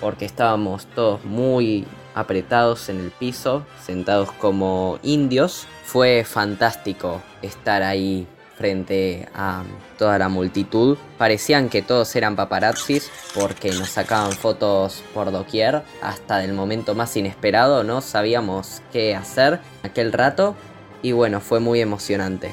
porque 0.00 0.24
estábamos 0.24 0.86
todos 0.96 1.24
muy 1.24 1.84
apretados 2.16 2.88
en 2.88 2.98
el 2.98 3.12
piso, 3.12 3.64
sentados 3.84 4.32
como 4.32 4.98
indios. 5.04 5.68
Fue 5.84 6.24
fantástico 6.24 7.22
estar 7.42 7.84
ahí 7.84 8.26
frente 8.56 9.28
a 9.34 9.62
toda 9.98 10.18
la 10.18 10.28
multitud. 10.28 10.96
Parecían 11.18 11.68
que 11.68 11.82
todos 11.82 12.16
eran 12.16 12.34
paparazzis 12.34 13.10
porque 13.34 13.70
nos 13.70 13.90
sacaban 13.90 14.32
fotos 14.32 15.04
por 15.14 15.30
doquier. 15.30 15.82
Hasta 16.02 16.38
del 16.38 16.54
momento 16.54 16.94
más 16.94 17.16
inesperado 17.16 17.84
no 17.84 18.00
sabíamos 18.00 18.82
qué 18.92 19.14
hacer 19.14 19.60
aquel 19.84 20.12
rato. 20.12 20.56
Y 21.02 21.12
bueno, 21.12 21.40
fue 21.40 21.60
muy 21.60 21.80
emocionante. 21.80 22.52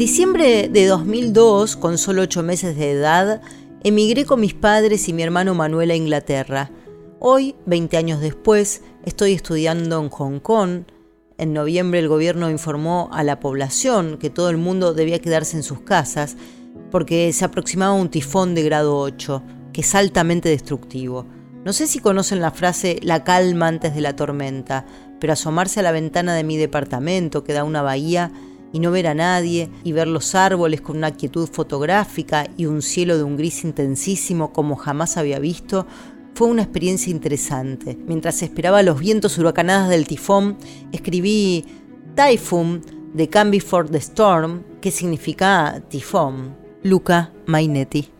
Diciembre 0.00 0.70
de 0.72 0.86
2002, 0.86 1.76
con 1.76 1.98
solo 1.98 2.22
ocho 2.22 2.42
meses 2.42 2.74
de 2.74 2.92
edad, 2.92 3.42
emigré 3.84 4.24
con 4.24 4.40
mis 4.40 4.54
padres 4.54 5.06
y 5.10 5.12
mi 5.12 5.22
hermano 5.22 5.54
Manuel 5.54 5.90
a 5.90 5.94
Inglaterra. 5.94 6.70
Hoy, 7.18 7.54
20 7.66 7.98
años 7.98 8.20
después, 8.22 8.80
estoy 9.04 9.34
estudiando 9.34 10.00
en 10.00 10.08
Hong 10.08 10.38
Kong. 10.38 10.84
En 11.36 11.52
noviembre 11.52 12.00
el 12.00 12.08
gobierno 12.08 12.48
informó 12.48 13.10
a 13.12 13.22
la 13.24 13.40
población 13.40 14.16
que 14.16 14.30
todo 14.30 14.48
el 14.48 14.56
mundo 14.56 14.94
debía 14.94 15.18
quedarse 15.18 15.58
en 15.58 15.62
sus 15.62 15.82
casas 15.82 16.38
porque 16.90 17.30
se 17.34 17.44
aproximaba 17.44 17.92
un 17.92 18.08
tifón 18.08 18.54
de 18.54 18.62
grado 18.62 18.96
8, 18.96 19.42
que 19.74 19.82
es 19.82 19.94
altamente 19.94 20.48
destructivo. 20.48 21.26
No 21.62 21.74
sé 21.74 21.86
si 21.86 21.98
conocen 21.98 22.40
la 22.40 22.52
frase 22.52 23.00
la 23.02 23.22
calma 23.22 23.68
antes 23.68 23.94
de 23.94 24.00
la 24.00 24.16
tormenta, 24.16 24.86
pero 25.20 25.34
asomarse 25.34 25.80
a 25.80 25.82
la 25.82 25.92
ventana 25.92 26.34
de 26.34 26.42
mi 26.42 26.56
departamento 26.56 27.44
que 27.44 27.52
da 27.52 27.64
una 27.64 27.82
bahía 27.82 28.32
y 28.72 28.80
no 28.80 28.90
ver 28.90 29.06
a 29.06 29.14
nadie 29.14 29.70
y 29.84 29.92
ver 29.92 30.08
los 30.08 30.34
árboles 30.34 30.80
con 30.80 30.96
una 30.96 31.12
quietud 31.12 31.48
fotográfica 31.50 32.48
y 32.56 32.66
un 32.66 32.82
cielo 32.82 33.16
de 33.16 33.24
un 33.24 33.36
gris 33.36 33.64
intensísimo 33.64 34.52
como 34.52 34.76
jamás 34.76 35.16
había 35.16 35.38
visto, 35.38 35.86
fue 36.34 36.48
una 36.48 36.62
experiencia 36.62 37.10
interesante. 37.10 37.98
Mientras 38.06 38.42
esperaba 38.42 38.82
los 38.82 39.00
vientos 39.00 39.36
huracanadas 39.38 39.88
del 39.88 40.06
tifón, 40.06 40.56
escribí 40.92 41.64
Typhoon 42.14 42.82
de 43.12 43.28
Can 43.28 43.50
Before 43.50 43.88
the 43.88 43.98
Storm, 43.98 44.62
que 44.80 44.90
significa 44.90 45.82
tifón. 45.88 46.56
Luca 46.82 47.32
Mainetti. 47.46 48.19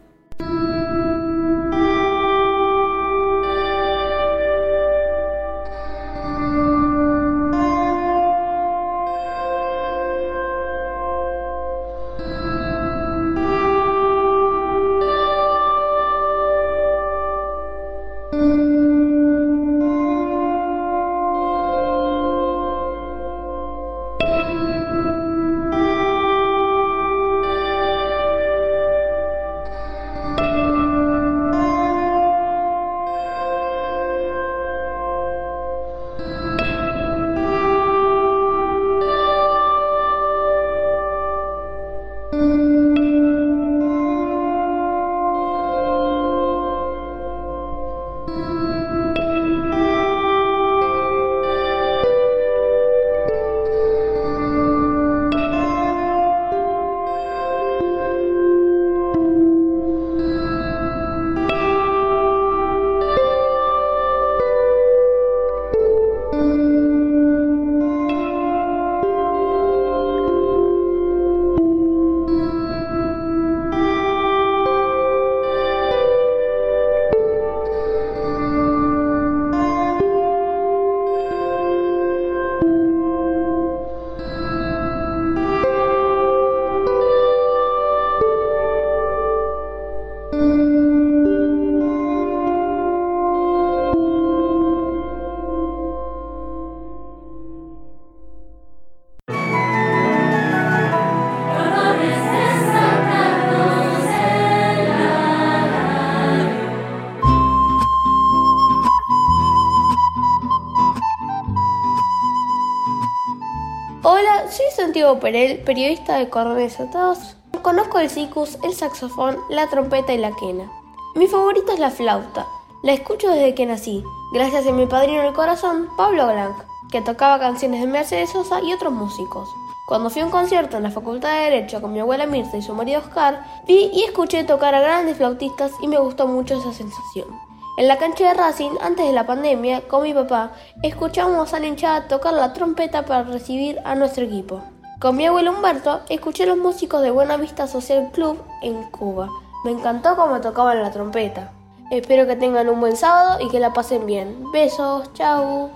Perel, 115.21 115.59
periodista 115.59 116.17
de 116.17 116.31
Cordones 116.31 116.81
Atados. 116.81 117.37
Conozco 117.63 117.99
el 117.99 118.09
sicus, 118.09 118.59
el 118.65 118.73
saxofón, 118.73 119.37
la 119.51 119.69
trompeta 119.69 120.15
y 120.15 120.19
la 120.19 120.33
quena. 120.41 120.73
Mi 121.15 121.27
favorita 121.27 121.75
es 121.75 121.79
la 121.79 121.91
flauta. 121.91 122.47
La 122.83 122.95
escucho 122.95 123.29
desde 123.29 123.55
que 123.55 123.67
nací, 123.67 124.03
gracias 124.33 124.67
a 124.67 124.73
mi 124.73 124.87
padrino 124.87 125.23
del 125.23 125.35
corazón, 125.35 125.89
Pablo 125.99 126.27
Blanc, 126.27 126.57
que 126.91 127.03
tocaba 127.03 127.39
canciones 127.39 127.83
de 127.83 127.87
Mercedes 127.89 128.31
Sosa 128.31 128.63
y 128.63 128.73
otros 128.73 128.93
músicos. 128.93 129.51
Cuando 129.87 130.09
fui 130.09 130.23
a 130.23 130.25
un 130.25 130.31
concierto 130.31 130.79
en 130.79 130.85
la 130.85 130.91
Facultad 130.91 131.35
de 131.35 131.51
Derecho 131.51 131.83
con 131.83 131.93
mi 131.93 132.01
abuela 132.01 132.25
Mirta 132.25 132.57
y 132.57 132.63
su 132.63 132.75
marido 132.75 133.01
Oscar, 133.01 133.45
vi 133.67 133.91
y 133.93 134.05
escuché 134.05 134.45
tocar 134.45 134.75
a 134.75 134.81
grandes 134.81 135.19
flautistas 135.19 135.73
y 135.83 135.89
me 135.89 135.99
gustó 135.99 136.27
mucho 136.27 136.59
esa 136.59 136.73
sensación. 136.73 137.50
En 137.77 137.89
la 137.89 137.99
cancha 137.99 138.29
de 138.29 138.35
Racing, 138.35 138.73
antes 138.83 139.07
de 139.07 139.13
la 139.13 139.27
pandemia, 139.27 139.83
con 139.83 140.03
mi 140.03 140.13
papá, 140.13 140.53
escuchamos 140.83 141.55
a 141.55 141.61
la 141.61 141.67
hinchada 141.67 142.09
tocar 142.09 142.35
la 142.35 142.53
trompeta 142.53 143.05
para 143.05 143.23
recibir 143.23 143.79
a 143.85 143.95
nuestro 143.95 144.25
equipo. 144.25 144.63
Con 145.01 145.17
mi 145.17 145.25
abuelo 145.27 145.53
Humberto, 145.53 146.01
escuché 146.11 146.45
los 146.45 146.59
músicos 146.59 147.01
de 147.01 147.11
Buena 147.11 147.39
Vista 147.39 147.67
Social 147.67 148.11
Club 148.13 148.39
en 148.63 148.83
Cuba. 148.91 149.29
Me 149.65 149.71
encantó 149.71 150.15
cómo 150.15 150.41
tocaban 150.41 150.83
la 150.83 150.91
trompeta. 150.91 151.53
Espero 151.91 152.27
que 152.27 152.37
tengan 152.37 152.69
un 152.69 152.81
buen 152.81 152.97
sábado 152.97 153.39
y 153.45 153.49
que 153.49 153.61
la 153.61 153.73
pasen 153.73 154.05
bien. 154.05 154.45
Besos, 154.53 155.11
chau. 155.15 155.71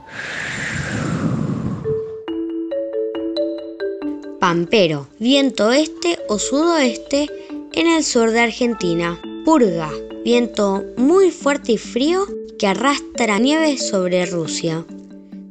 Pampero, 4.41 5.07
viento 5.19 5.73
este 5.73 6.19
o 6.29 6.39
sudoeste 6.39 7.31
en 7.73 7.87
el 7.87 8.05
sur 8.05 8.31
de 8.31 8.41
Argentina. 8.41 9.19
Purga, 9.45 9.91
viento 10.25 10.83
muy 10.97 11.31
fuerte 11.31 11.73
y 11.73 11.79
frío 11.79 12.27
que 12.59 12.67
arrastra 12.67 13.39
nieve 13.39 13.77
sobre 13.79 14.25
Rusia. 14.25 14.85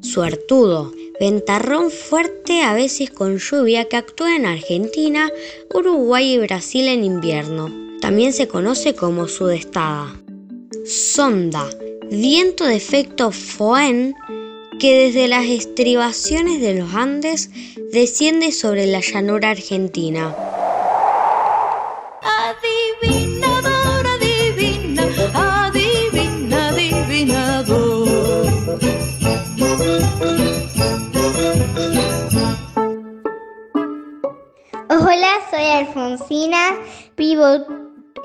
Suertudo, 0.01 0.91
ventarrón 1.19 1.91
fuerte 1.91 2.63
a 2.63 2.73
veces 2.73 3.11
con 3.11 3.37
lluvia 3.37 3.85
que 3.85 3.97
actúa 3.97 4.35
en 4.35 4.45
Argentina, 4.45 5.31
Uruguay 5.73 6.33
y 6.33 6.37
Brasil 6.39 6.87
en 6.87 7.03
invierno. 7.03 7.71
También 8.01 8.33
se 8.33 8.47
conoce 8.47 8.95
como 8.95 9.27
sudestada. 9.27 10.13
Sonda, 10.85 11.69
viento 12.09 12.65
de 12.65 12.75
efecto 12.75 13.31
Foen 13.31 14.15
que 14.79 15.05
desde 15.05 15.27
las 15.27 15.45
estribaciones 15.45 16.59
de 16.59 16.73
los 16.73 16.93
Andes 16.95 17.51
desciende 17.93 18.51
sobre 18.51 18.87
la 18.87 19.01
llanura 19.01 19.51
argentina. 19.51 20.35
Soy 35.63 35.71
Alfonsina, 35.71 36.77
vivo 37.15 37.45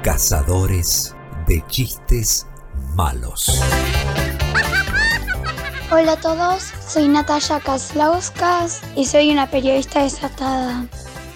Cazadores 0.02 1.14
de 1.46 1.62
chistes 1.68 2.48
malos. 2.96 3.62
Hola 5.92 6.14
a 6.14 6.16
todos, 6.18 6.74
soy 6.88 7.08
Natalia 7.08 7.60
Kaslauskas 7.60 8.82
y 8.96 9.06
soy 9.06 9.32
una 9.32 9.52
periodista 9.52 10.02
desatada. 10.02 10.88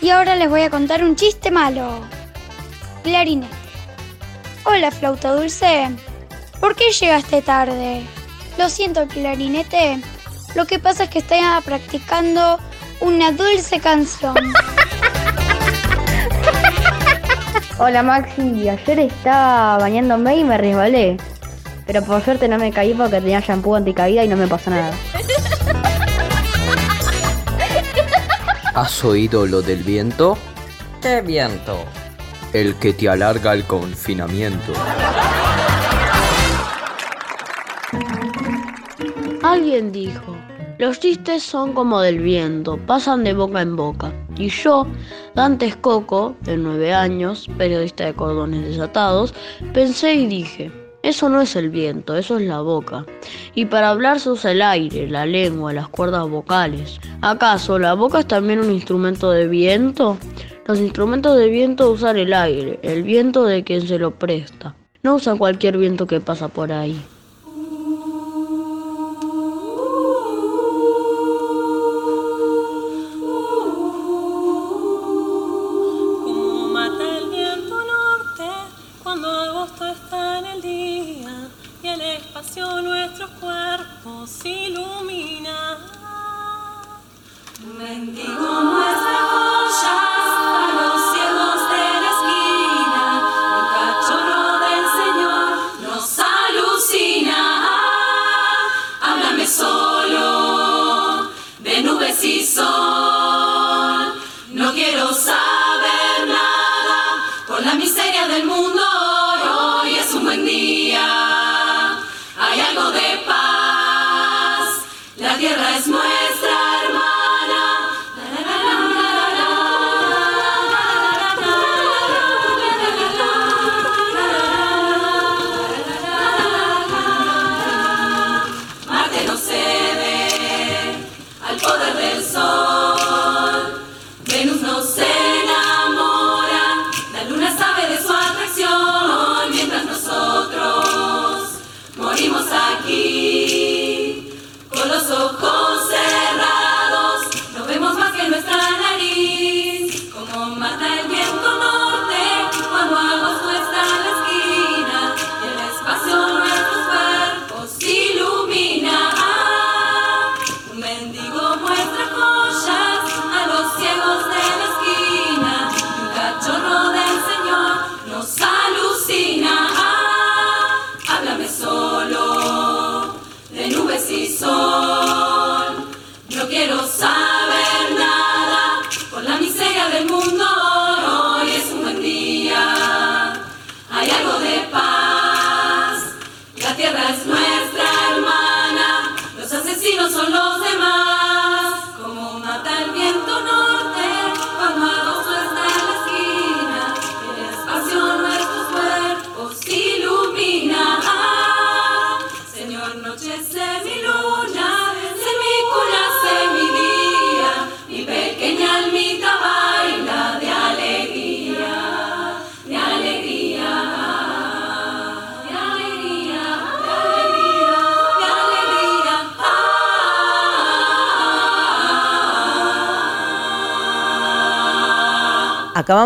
Y 0.02 0.10
ahora 0.10 0.36
les 0.36 0.50
voy 0.50 0.62
a 0.62 0.72
contar 0.72 1.04
un 1.04 1.16
chiste 1.16 1.52
malo. 1.52 2.00
Clarinete. 3.04 3.54
Hola, 4.66 4.90
flauta 4.90 5.36
dulce. 5.36 5.92
¿Por 6.60 6.76
qué 6.76 6.92
llegaste 6.92 7.44
tarde? 7.44 8.04
Lo 8.58 8.70
siento, 8.70 9.08
clarinete. 9.08 10.02
Lo 10.56 10.66
que 10.66 10.80
pasa 10.80 11.04
es 11.04 11.12
que 11.12 11.20
estaba 11.20 11.62
practicando 11.62 12.60
una 13.02 13.32
dulce 13.32 13.80
canción. 13.80 14.36
Hola 17.78 18.02
Maxi, 18.02 18.68
ayer 18.68 19.00
estaba 19.00 19.78
bañándome 19.78 20.38
y 20.38 20.44
me 20.44 20.58
resbalé. 20.58 21.18
Pero 21.92 22.04
por 22.04 22.24
suerte 22.24 22.48
no 22.48 22.60
me 22.60 22.72
caí 22.72 22.94
porque 22.94 23.20
tenía 23.20 23.40
shampoo 23.40 23.74
anticaída 23.74 24.24
y 24.24 24.28
no 24.28 24.38
me 24.38 24.48
pasó 24.48 24.70
nada. 24.70 24.94
¿Has 28.76 29.04
oído 29.04 29.48
lo 29.48 29.64
del 29.64 29.82
viento? 29.82 30.38
¿Qué 31.02 31.22
viento? 31.22 31.86
El 32.54 32.76
que 32.76 32.94
te 32.94 33.10
alarga 33.10 33.54
el 33.54 33.64
confinamiento. 33.64 34.72
Alguien 39.42 39.92
dijo, 39.92 40.38
los 40.78 41.00
chistes 41.00 41.42
son 41.42 41.74
como 41.74 42.02
del 42.02 42.20
viento, 42.20 42.78
pasan 42.78 43.24
de 43.24 43.34
boca 43.34 43.64
en 43.64 43.76
boca. 43.76 44.14
Y 44.38 44.50
yo, 44.50 44.86
Dante 45.34 45.74
Coco, 45.82 46.36
de 46.42 46.56
9 46.56 46.94
años, 46.94 47.50
periodista 47.58 48.06
de 48.06 48.14
cordones 48.14 48.64
desatados, 48.68 49.34
pensé 49.74 50.14
y 50.14 50.28
dije, 50.28 50.72
eso 51.02 51.30
no 51.30 51.42
es 51.42 51.56
el 51.56 51.70
viento, 51.70 52.16
eso 52.16 52.38
es 52.38 52.48
la 52.48 52.60
boca. 52.62 53.06
Y 53.56 53.66
para 53.66 53.90
hablar 53.90 54.20
se 54.20 54.32
usa 54.32 54.52
el 54.52 54.62
aire, 54.62 55.10
la 55.10 55.26
lengua, 55.26 55.72
las 55.72 55.88
cuerdas 55.88 56.28
vocales. 56.30 57.00
¿Acaso 57.22 57.80
la 57.80 57.94
boca 57.94 58.20
es 58.20 58.28
también 58.28 58.60
un 58.60 58.72
instrumento 58.72 59.32
de 59.32 59.48
viento? 59.48 60.18
Los 60.68 60.80
instrumentos 60.80 61.38
de 61.38 61.48
viento 61.48 61.90
usan 61.90 62.18
el 62.18 62.34
aire, 62.34 62.80
el 62.84 63.04
viento 63.04 63.46
de 63.46 63.64
quien 63.64 63.88
se 63.88 63.98
lo 63.98 64.12
presta. 64.12 64.76
No 65.02 65.16
usan 65.16 65.38
cualquier 65.38 65.78
viento 65.78 66.06
que 66.06 66.20
pasa 66.20 66.50
por 66.50 66.72
ahí. 66.72 67.02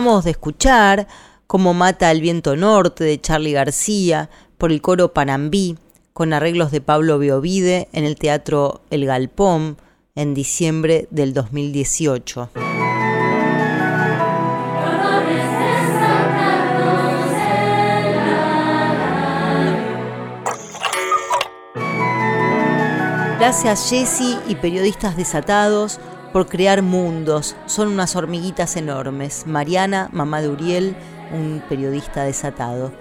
De 0.03 0.31
escuchar 0.31 1.07
Cómo 1.47 1.73
mata 1.73 2.11
el 2.11 2.19
viento 2.19 2.57
norte 2.57 3.05
de 3.05 3.21
Charlie 3.21 3.53
García 3.53 4.29
por 4.57 4.73
el 4.73 4.81
coro 4.81 5.13
Panambí, 5.13 5.77
con 6.11 6.33
arreglos 6.33 6.71
de 6.71 6.81
Pablo 6.81 7.19
Beovide 7.19 7.87
en 7.93 8.03
el 8.03 8.17
Teatro 8.17 8.81
El 8.89 9.05
Galpón 9.05 9.77
en 10.13 10.33
diciembre 10.33 11.07
del 11.09 11.33
2018. 11.33 12.49
Gracias 23.39 23.89
Jesse 23.89 24.37
y 24.49 24.55
periodistas 24.55 25.15
desatados 25.15 26.01
por 26.34 26.47
crear 26.47 26.81
mundos. 26.81 27.55
Son 27.67 27.88
unas 27.88 28.17
hormiguitas 28.17 28.75
enormes. 28.75 29.45
Mariana, 29.45 30.09
mamá 30.11 30.41
de 30.41 30.49
Uriel, 30.49 30.95
un 31.31 31.63
periodista 31.69 32.23
desatado. 32.23 32.91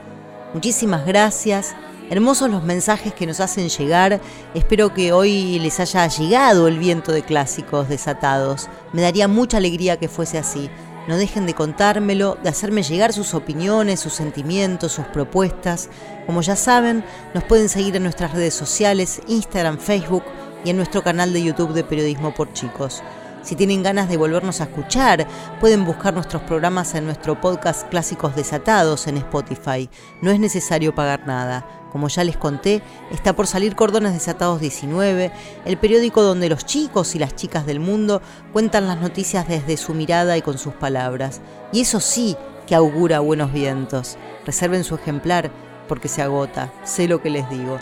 Muchísimas 0.55 1.07
gracias. 1.07 1.75
Hermosos 2.11 2.51
los 2.51 2.63
mensajes 2.63 3.15
que 3.15 3.27
nos 3.27 3.41
hacen 3.41 3.71
llegar. 3.71 4.21
Espero 4.53 4.93
que 4.93 5.13
hoy 5.13 5.59
les 5.59 5.81
haya 5.81 6.07
llegado 6.07 6.69
el 6.69 6.79
viento 6.79 7.11
de 7.11 7.23
clásicos 7.23 7.89
desatados. 7.89 8.69
Me 8.93 9.01
daría 9.01 9.29
mucha 9.29 9.57
alegría 9.57 9.97
que 9.97 10.09
fuese 10.09 10.37
así. 10.37 10.69
No 11.09 11.17
dejen 11.17 11.47
de 11.47 11.55
contármelo, 11.55 12.37
de 12.43 12.51
hacerme 12.51 12.83
llegar 12.83 13.15
sus 13.15 13.33
opiniones, 13.33 13.99
sus 13.99 14.13
sentimientos, 14.13 14.93
sus 14.93 15.07
propuestas. 15.07 15.89
Como 16.27 16.43
ya 16.43 16.55
saben, 16.55 17.03
nos 17.33 17.45
pueden 17.45 17.71
seguir 17.71 17.97
en 17.97 18.03
nuestras 18.03 18.33
redes 18.33 18.53
sociales, 18.53 19.23
Instagram, 19.27 19.79
Facebook 19.79 20.23
y 20.65 20.71
en 20.71 20.77
nuestro 20.77 21.03
canal 21.03 21.33
de 21.33 21.43
YouTube 21.43 21.73
de 21.73 21.83
Periodismo 21.83 22.35
por 22.35 22.53
Chicos. 22.53 23.03
Si 23.43 23.57
tienen 23.57 23.83
ganas 23.83 24.09
de 24.09 24.17
volvernos 24.17 24.61
a 24.61 24.65
escuchar, 24.65 25.27
pueden 25.59 25.85
buscar 25.85 26.15
nuestros 26.15 26.43
programas 26.43 26.95
en 26.95 27.05
nuestro 27.05 27.41
podcast 27.41 27.89
Clásicos 27.89 28.37
Desatados 28.37 29.09
en 29.09 29.17
Spotify. 29.17 29.91
No 30.21 30.31
es 30.31 30.39
necesario 30.39 30.95
pagar 30.95 31.27
nada. 31.27 31.67
Como 31.91 32.07
ya 32.09 32.23
les 32.23 32.37
conté, 32.37 32.83
está 33.11 33.35
por 33.35 33.49
salir 33.49 33.75
Cordones 33.75 34.13
Desatados 34.13 34.61
19, 34.61 35.33
el 35.65 35.77
periódico 35.77 36.23
donde 36.23 36.49
los 36.49 36.65
chicos 36.65 37.17
y 37.17 37.19
las 37.19 37.35
chicas 37.35 37.67
del 37.67 37.81
mundo 37.81 38.23
cuentan 38.53 38.87
las 38.87 39.01
noticias 39.01 39.49
desde 39.49 39.77
su 39.77 39.93
mirada 39.93 40.37
y 40.37 40.43
con 40.43 40.57
sus 40.57 40.75
palabras. 40.75 41.41
Y 41.73 41.81
eso 41.81 41.99
sí 41.99 42.37
que 42.67 42.77
augura 42.77 43.19
buenos 43.19 43.53
vientos. 43.53 44.17
Reserven 44.47 44.85
su 44.85 44.95
ejemplar 44.95 45.51
porque 45.89 46.09
se 46.09 46.23
agota, 46.23 46.73
sé 46.85 47.09
lo 47.09 47.21
que 47.21 47.29
les 47.31 47.51
digo. 47.51 47.79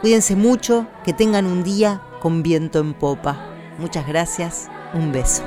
Cuídense 0.00 0.34
mucho, 0.34 0.86
que 1.04 1.12
tengan 1.12 1.46
un 1.46 1.62
día 1.62 2.00
con 2.20 2.42
viento 2.42 2.80
en 2.80 2.94
popa. 2.94 3.46
Muchas 3.78 4.06
gracias, 4.06 4.68
un 4.94 5.10
beso. 5.10 5.42